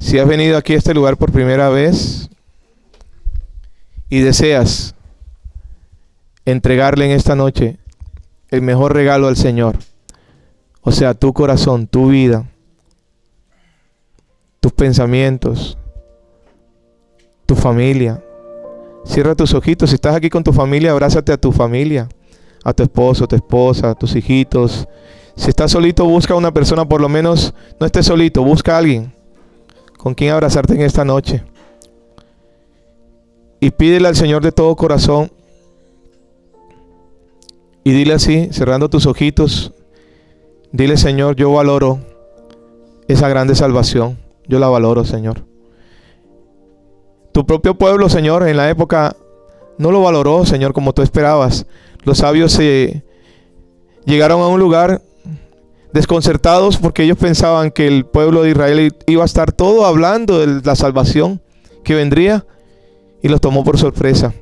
[0.04, 2.28] Si has venido aquí a este lugar por primera vez
[4.10, 4.94] y deseas
[6.44, 7.78] entregarle en esta noche
[8.50, 9.78] el mejor regalo al Señor,
[10.82, 12.44] o sea, tu corazón, tu vida,
[14.64, 15.77] tus pensamientos,
[17.44, 18.24] tu familia.
[19.05, 19.90] Cierra tus ojitos.
[19.90, 22.09] Si estás aquí con tu familia, abrázate a tu familia,
[22.64, 24.88] a tu esposo, tu esposa, a tus hijitos.
[25.37, 28.79] Si estás solito, busca a una persona, por lo menos no estés solito, busca a
[28.79, 29.12] alguien
[29.98, 31.44] con quien abrazarte en esta noche.
[33.61, 35.31] Y pídele al Señor de todo corazón.
[37.85, 39.74] Y dile así, cerrando tus ojitos,
[40.72, 41.98] dile Señor, yo valoro
[43.09, 44.23] esa grande salvación.
[44.48, 45.44] Yo la valoro, Señor.
[47.33, 49.16] Tu propio pueblo, Señor, en la época
[49.78, 51.66] no lo valoró, Señor, como tú esperabas.
[52.04, 53.02] Los sabios se
[54.04, 55.02] llegaron a un lugar
[55.92, 60.61] desconcertados porque ellos pensaban que el pueblo de Israel iba a estar todo hablando de
[60.64, 61.40] la salvación
[61.83, 62.46] que vendría
[63.22, 64.35] y los tomó por sorpresa.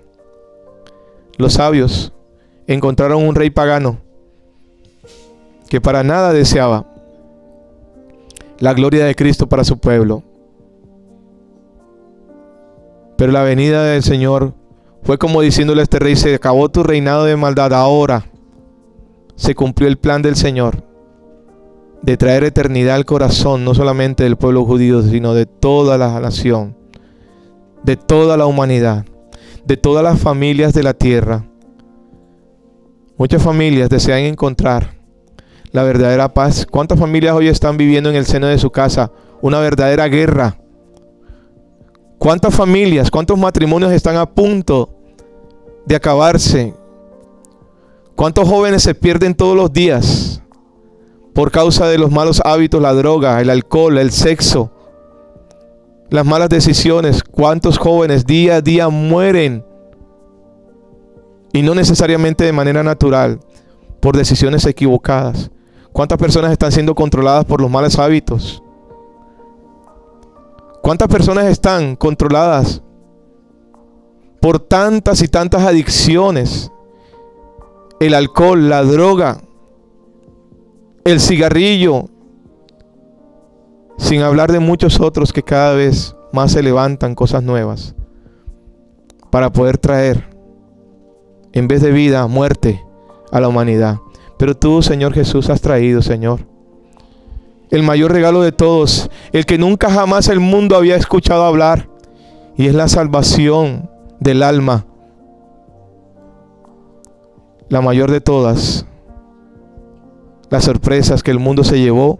[1.38, 2.12] Los sabios
[2.66, 3.98] encontraron un rey pagano
[5.68, 6.91] que para nada deseaba
[8.62, 10.22] la gloria de Cristo para su pueblo.
[13.18, 14.54] Pero la venida del Señor
[15.02, 18.24] fue como diciéndole a este rey, se acabó tu reinado de maldad, ahora
[19.34, 20.84] se cumplió el plan del Señor
[22.02, 26.76] de traer eternidad al corazón, no solamente del pueblo judío, sino de toda la nación,
[27.82, 29.04] de toda la humanidad,
[29.66, 31.46] de todas las familias de la tierra.
[33.16, 35.01] Muchas familias desean encontrar
[35.72, 36.66] la verdadera paz.
[36.70, 40.58] ¿Cuántas familias hoy están viviendo en el seno de su casa una verdadera guerra?
[42.18, 44.90] ¿Cuántas familias, cuántos matrimonios están a punto
[45.86, 46.74] de acabarse?
[48.14, 50.42] ¿Cuántos jóvenes se pierden todos los días?
[51.32, 54.70] por causa de los malos hábitos, la droga, el alcohol, el sexo,
[56.10, 57.22] las malas decisiones.
[57.22, 59.64] ¿Cuántos jóvenes día a día mueren?
[61.52, 63.40] Y no necesariamente de manera natural,
[64.00, 65.50] por decisiones equivocadas.
[65.92, 68.62] ¿Cuántas personas están siendo controladas por los malos hábitos?
[70.82, 72.82] ¿Cuántas personas están controladas
[74.40, 76.72] por tantas y tantas adicciones?
[78.00, 79.38] El alcohol, la droga,
[81.04, 82.06] el cigarrillo,
[83.98, 87.94] sin hablar de muchos otros que cada vez más se levantan cosas nuevas
[89.30, 90.28] para poder traer,
[91.52, 92.84] en vez de vida, muerte
[93.30, 93.98] a la humanidad.
[94.42, 96.40] Pero tú, Señor Jesús, has traído, Señor,
[97.70, 101.88] el mayor regalo de todos, el que nunca jamás el mundo había escuchado hablar,
[102.56, 103.88] y es la salvación
[104.18, 104.84] del alma,
[107.68, 108.84] la mayor de todas,
[110.50, 112.18] las sorpresas que el mundo se llevó.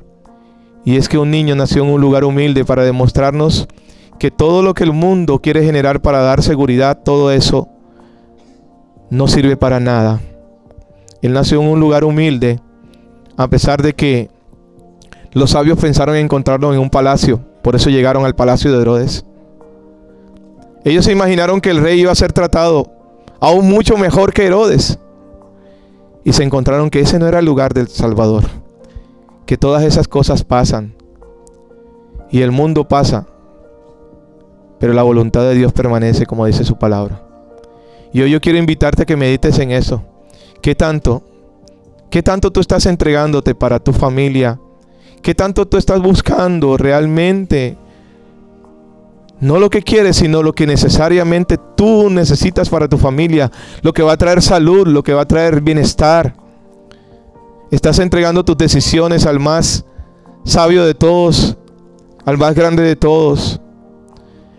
[0.85, 3.67] Y es que un niño nació en un lugar humilde para demostrarnos
[4.21, 7.69] que todo lo que el mundo quiere generar para dar seguridad, todo eso
[9.11, 10.21] no sirve para nada.
[11.23, 12.61] Él nació en un lugar humilde,
[13.37, 14.29] a pesar de que
[15.33, 19.25] los sabios pensaron en encontrarlo en un palacio, por eso llegaron al palacio de Herodes.
[20.85, 22.91] Ellos se imaginaron que el rey iba a ser tratado
[23.41, 24.99] aún mucho mejor que Herodes
[26.25, 28.45] y se encontraron que ese no era el lugar del Salvador,
[29.47, 30.95] que todas esas cosas pasan
[32.31, 33.27] y el mundo pasa,
[34.81, 37.23] pero la voluntad de Dios permanece como dice su palabra.
[38.13, 40.03] Y hoy yo quiero invitarte a que medites en eso.
[40.63, 41.23] ¿Qué tanto?
[42.09, 44.61] ¿Qué tanto tú estás entregándote para tu familia?
[45.21, 47.77] ¿Qué tanto tú estás buscando realmente?
[49.41, 53.51] No lo que quieres, sino lo que necesariamente tú necesitas para tu familia.
[53.83, 56.37] Lo que va a traer salud, lo que va a traer bienestar.
[57.73, 59.85] Estás entregando tus decisiones al más
[60.45, 61.57] sabio de todos,
[62.25, 63.61] al más grande de todos.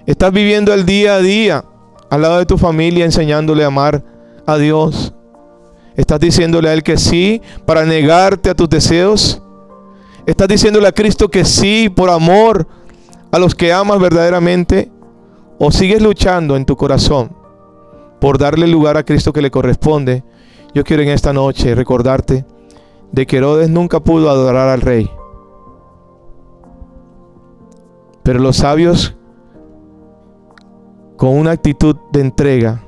[0.06, 1.64] Estás viviendo el día a día
[2.10, 4.04] al lado de tu familia enseñándole a amar
[4.46, 5.14] a Dios.
[5.96, 9.42] Estás diciéndole a Él que sí para negarte a tus deseos.
[10.26, 12.68] Estás diciéndole a Cristo que sí por amor
[13.32, 14.92] a los que amas verdaderamente.
[15.60, 17.36] O sigues luchando en tu corazón
[18.20, 20.24] por darle lugar a Cristo que le corresponde.
[20.74, 22.46] Yo quiero en esta noche recordarte
[23.12, 25.10] de que Herodes nunca pudo adorar al rey.
[28.24, 29.16] Pero los sabios,
[31.18, 32.84] con una actitud de entrega,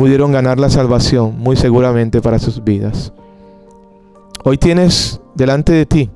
[0.00, 3.12] pudieron ganar la salvación muy seguramente para sus vidas.
[4.44, 6.08] Hoy tienes delante de ti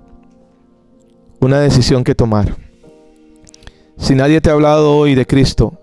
[1.38, 2.56] una decisión que tomar.
[3.98, 5.74] Si nadie te ha hablado hoy de Cristo,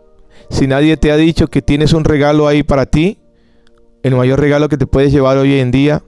[0.50, 3.20] si nadie te ha dicho que tienes un regalo ahí para ti,
[4.02, 6.02] el mayor regalo que te puedes llevar hoy en día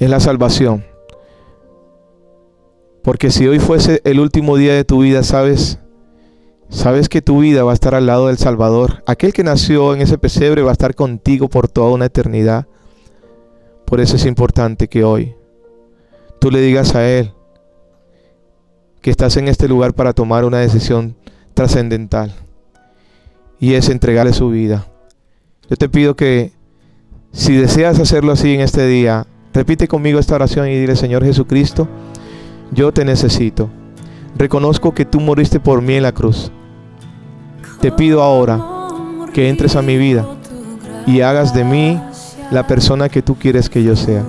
[0.00, 0.84] es la salvación.
[3.02, 5.78] Porque si hoy fuese el último día de tu vida, sabes,
[6.70, 9.02] sabes que tu vida va a estar al lado del Salvador.
[9.06, 12.66] Aquel que nació en ese pesebre va a estar contigo por toda una eternidad.
[13.84, 15.34] Por eso es importante que hoy
[16.40, 17.32] tú le digas a Él
[19.02, 21.16] que estás en este lugar para tomar una decisión
[21.54, 22.32] trascendental.
[23.58, 24.86] Y es entregarle su vida.
[25.68, 26.52] Yo te pido que
[27.32, 31.88] si deseas hacerlo así en este día, repite conmigo esta oración y dile, Señor Jesucristo,
[32.72, 33.70] yo te necesito.
[34.36, 36.50] Reconozco que tú moriste por mí en la cruz.
[37.80, 38.60] Te pido ahora
[39.32, 40.26] que entres a mi vida
[41.06, 42.00] y hagas de mí
[42.50, 44.22] la persona que tú quieres que yo sea.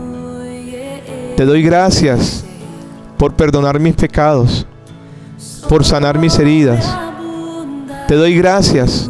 [1.36, 2.46] Te doy gracias
[3.18, 4.66] por perdonar mis pecados,
[5.68, 6.98] por sanar mis heridas.
[8.08, 9.10] Te doy gracias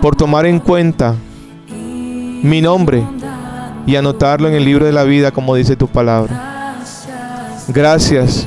[0.00, 1.14] por tomar en cuenta
[2.42, 3.02] mi nombre
[3.86, 6.76] y anotarlo en el libro de la vida como dice tu palabra.
[7.68, 8.46] Gracias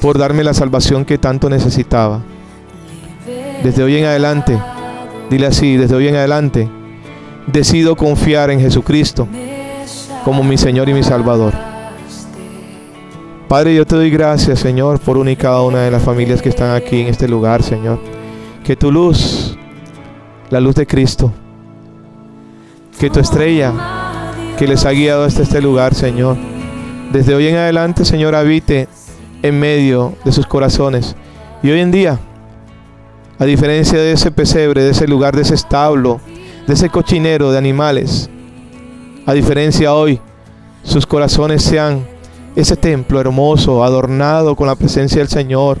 [0.00, 2.22] por darme la salvación que tanto necesitaba.
[3.62, 4.58] Desde hoy en adelante,
[5.30, 6.68] dile así, desde hoy en adelante,
[7.46, 9.28] decido confiar en Jesucristo
[10.24, 11.52] como mi Señor y mi Salvador.
[13.48, 16.48] Padre, yo te doy gracias, Señor, por una y cada una de las familias que
[16.48, 18.00] están aquí en este lugar, Señor.
[18.64, 19.56] Que tu luz,
[20.50, 21.32] la luz de Cristo,
[22.98, 23.72] que tu estrella
[24.58, 26.36] que les ha guiado hasta este lugar, Señor,
[27.12, 28.88] desde hoy en adelante, Señor, habite
[29.42, 31.14] en medio de sus corazones.
[31.62, 32.18] Y hoy en día,
[33.42, 36.20] a diferencia de ese pesebre, de ese lugar, de ese establo,
[36.68, 38.30] de ese cochinero de animales,
[39.26, 40.20] a diferencia hoy,
[40.84, 42.06] sus corazones sean
[42.54, 45.80] ese templo hermoso, adornado con la presencia del Señor.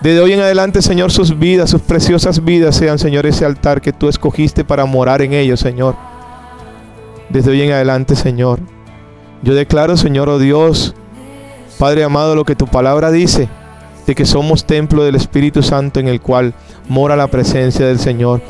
[0.00, 3.92] Desde hoy en adelante, Señor, sus vidas, sus preciosas vidas sean, Señor, ese altar que
[3.92, 5.96] tú escogiste para morar en ellos, Señor.
[7.28, 8.60] Desde hoy en adelante, Señor,
[9.42, 10.94] yo declaro, Señor, oh Dios,
[11.78, 13.50] Padre amado, lo que tu palabra dice,
[14.06, 16.54] de que somos templo del Espíritu Santo en el cual
[16.88, 18.42] mora la presencia del Señor,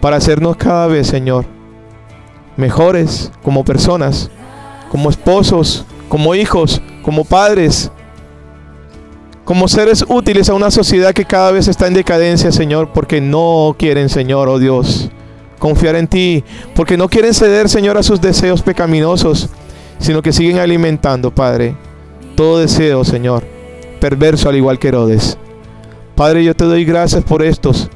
[0.00, 1.44] para hacernos cada vez, Señor,
[2.56, 4.30] mejores como personas,
[4.90, 7.90] como esposos, como hijos, como padres,
[9.44, 13.74] como seres útiles a una sociedad que cada vez está en decadencia, Señor, porque no
[13.78, 15.10] quieren, Señor, oh Dios,
[15.58, 16.44] confiar en ti,
[16.74, 19.48] porque no quieren ceder, Señor, a sus deseos pecaminosos,
[19.98, 21.76] sino que siguen alimentando, Padre,
[22.36, 23.44] todo deseo, Señor,
[24.02, 25.38] perverso al igual que Herodes.
[26.16, 27.88] Padre, yo te doy gracias por estos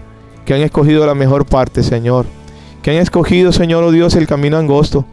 [0.45, 2.27] que han escogido la mejor parte, Señor.
[2.81, 5.05] Que han escogido, Señor, oh Dios, el camino angosto.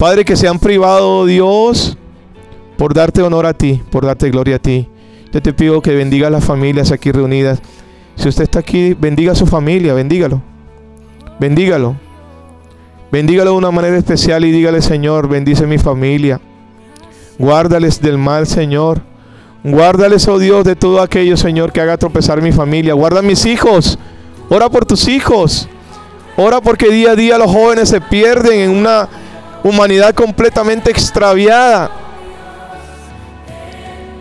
[0.00, 1.96] Padre, que se han privado, oh Dios,
[2.76, 4.88] por darte honor a ti, por darte gloria a ti.
[5.32, 7.62] Yo te pido que bendiga a las familias aquí reunidas.
[8.16, 10.42] Si usted está aquí, bendiga a su familia, bendígalo.
[11.38, 11.94] Bendígalo.
[13.12, 16.40] Bendígalo de una manera especial y dígale, Señor, bendice mi familia.
[17.38, 19.08] Guárdales del mal, Señor.
[19.62, 22.94] Guárdales, oh Dios, de todo aquello, Señor, que haga tropezar mi familia.
[22.94, 23.98] Guarda mis hijos.
[24.48, 25.68] Ora por tus hijos.
[26.36, 29.08] Ora porque día a día los jóvenes se pierden en una
[29.62, 31.90] humanidad completamente extraviada.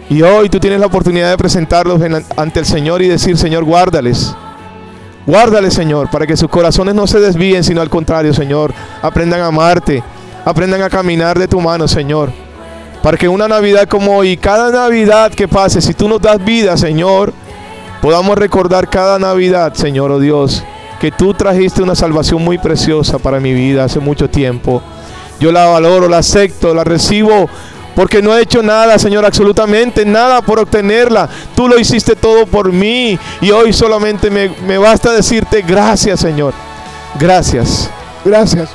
[0.09, 2.01] Y hoy tú tienes la oportunidad de presentarlos
[2.35, 4.35] ante el Señor y decir, Señor, guárdales.
[5.25, 9.47] Guárdale, Señor, para que sus corazones no se desvíen, sino al contrario, Señor, aprendan a
[9.47, 10.03] amarte,
[10.43, 12.48] aprendan a caminar de tu mano, Señor.
[13.03, 16.75] Para que una Navidad como hoy, cada Navidad que pase, si tú nos das vida,
[16.75, 17.33] Señor,
[18.01, 20.63] podamos recordar cada Navidad, Señor, oh Dios,
[20.99, 24.81] que tú trajiste una salvación muy preciosa para mi vida hace mucho tiempo.
[25.39, 27.49] Yo la valoro, la acepto, la recibo
[27.95, 31.27] porque no he hecho nada, Señor, absolutamente nada por obtenerla.
[31.53, 36.53] Tú lo hiciste todo por mí y hoy solamente me, me basta decirte gracias, Señor.
[37.19, 37.89] Gracias,
[38.23, 38.69] gracias.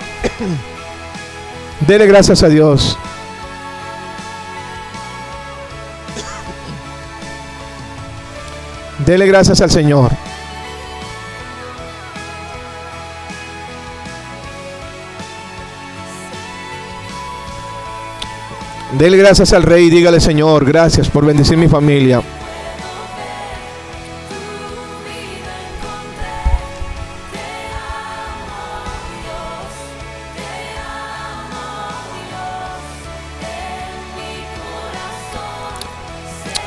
[1.87, 2.99] Dele gracias a Dios.
[9.07, 10.13] Dele gracias al Señor.
[18.99, 22.23] Dele gracias al Rey y dígale, Señor, gracias por bendecir mi familia.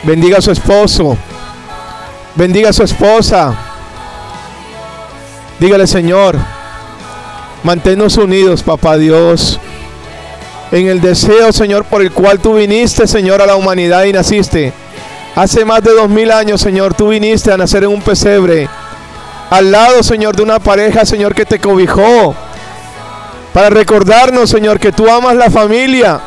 [0.03, 1.17] Bendiga a su esposo.
[2.37, 3.51] Bendiga a su esposa.
[5.59, 6.35] Dígale, Señor,
[7.63, 9.59] manténnos unidos, papá Dios,
[10.71, 14.71] en el deseo, Señor, por el cual tú viniste, Señor, a la humanidad y naciste.
[15.35, 18.69] Hace más de dos mil años, Señor, tú viniste a nacer en un pesebre.
[19.49, 22.35] Al lado, Señor, de una pareja, Señor, que te cobijó.
[23.51, 26.19] Para recordarnos, Señor, que tú amas la familia.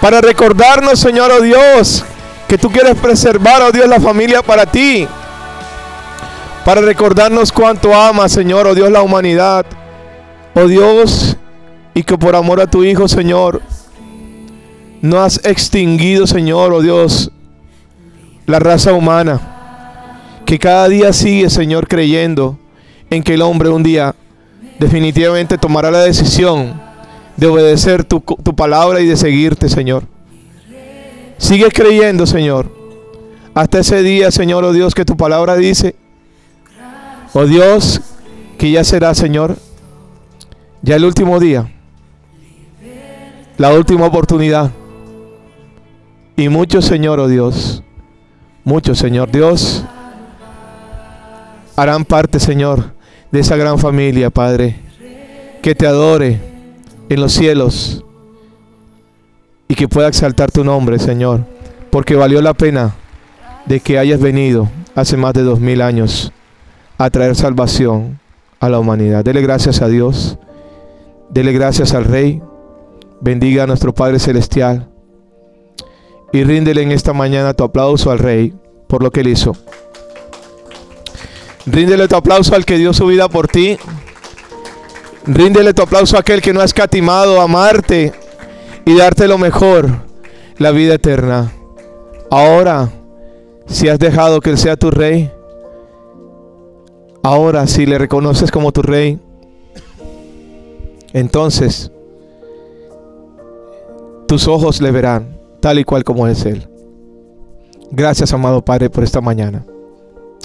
[0.00, 2.04] Para recordarnos, Señor, oh Dios,
[2.48, 5.06] que tú quieres preservar, oh Dios, la familia para ti.
[6.64, 9.66] Para recordarnos cuánto ama, Señor, oh Dios, la humanidad.
[10.54, 11.36] Oh Dios,
[11.94, 13.60] y que por amor a tu Hijo, Señor,
[15.02, 17.30] no has extinguido, Señor, oh Dios,
[18.46, 20.40] la raza humana.
[20.46, 22.58] Que cada día sigue, Señor, creyendo
[23.10, 24.14] en que el hombre un día
[24.78, 26.80] definitivamente tomará la decisión
[27.36, 30.04] de obedecer tu, tu palabra y de seguirte, Señor.
[31.38, 32.70] Sigue creyendo, Señor.
[33.54, 35.96] Hasta ese día, Señor, oh Dios, que tu palabra dice,
[37.32, 38.00] oh Dios,
[38.58, 39.56] que ya será, Señor,
[40.82, 41.72] ya el último día,
[43.56, 44.70] la última oportunidad.
[46.36, 47.82] Y muchos, Señor, oh Dios,
[48.62, 49.84] muchos, Señor, Dios,
[51.74, 52.94] harán parte, Señor,
[53.32, 54.76] de esa gran familia, Padre,
[55.62, 56.40] que te adore
[57.08, 58.04] en los cielos
[59.68, 61.44] y que pueda exaltar tu nombre, Señor,
[61.90, 62.94] porque valió la pena
[63.66, 66.32] de que hayas venido hace más de dos mil años
[66.96, 68.18] a traer salvación
[68.60, 69.24] a la humanidad.
[69.24, 70.38] Dele gracias a Dios,
[71.28, 72.42] dele gracias al Rey,
[73.20, 74.88] bendiga a nuestro Padre Celestial
[76.32, 78.54] y ríndele en esta mañana tu aplauso al Rey
[78.88, 79.54] por lo que él hizo.
[81.66, 83.76] Ríndele tu aplauso al que dio su vida por ti.
[85.26, 88.14] Ríndele tu aplauso a aquel que no ha escatimado amarte
[88.88, 89.86] y darte lo mejor,
[90.56, 91.52] la vida eterna.
[92.30, 92.88] Ahora,
[93.66, 95.30] si has dejado que Él sea tu rey,
[97.22, 99.20] ahora si le reconoces como tu rey,
[101.12, 101.92] entonces
[104.26, 106.66] tus ojos le verán tal y cual como es Él.
[107.90, 109.66] Gracias, amado Padre, por esta mañana.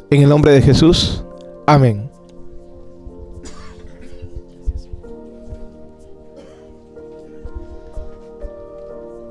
[0.10, 1.24] En el nombre de Jesús,
[1.66, 2.12] amén.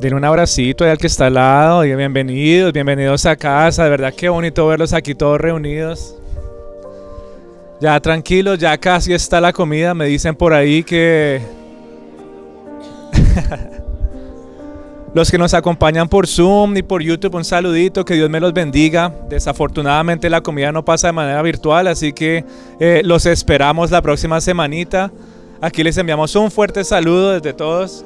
[0.02, 1.84] Den un abracito al que está al lado.
[1.84, 3.84] Y bienvenidos, bienvenidos a casa.
[3.84, 6.16] De verdad que bonito verlos aquí todos reunidos.
[7.80, 9.94] Ya tranquilos, ya casi está la comida.
[9.94, 11.40] Me dicen por ahí que
[15.14, 18.52] los que nos acompañan por Zoom y por YouTube, un saludito, que Dios me los
[18.52, 19.14] bendiga.
[19.28, 22.44] Desafortunadamente la comida no pasa de manera virtual, así que
[22.80, 25.12] eh, los esperamos la próxima semanita.
[25.60, 28.04] Aquí les enviamos un fuerte saludo desde todos.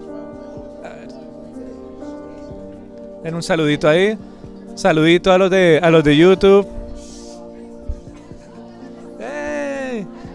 [3.26, 4.16] En un saludito ahí.
[4.76, 6.64] Saludito a los de, a los de YouTube.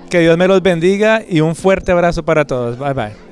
[0.10, 2.78] Que Dios me los bendiga y un fuerte abrazo para todos.
[2.78, 3.31] Bye bye.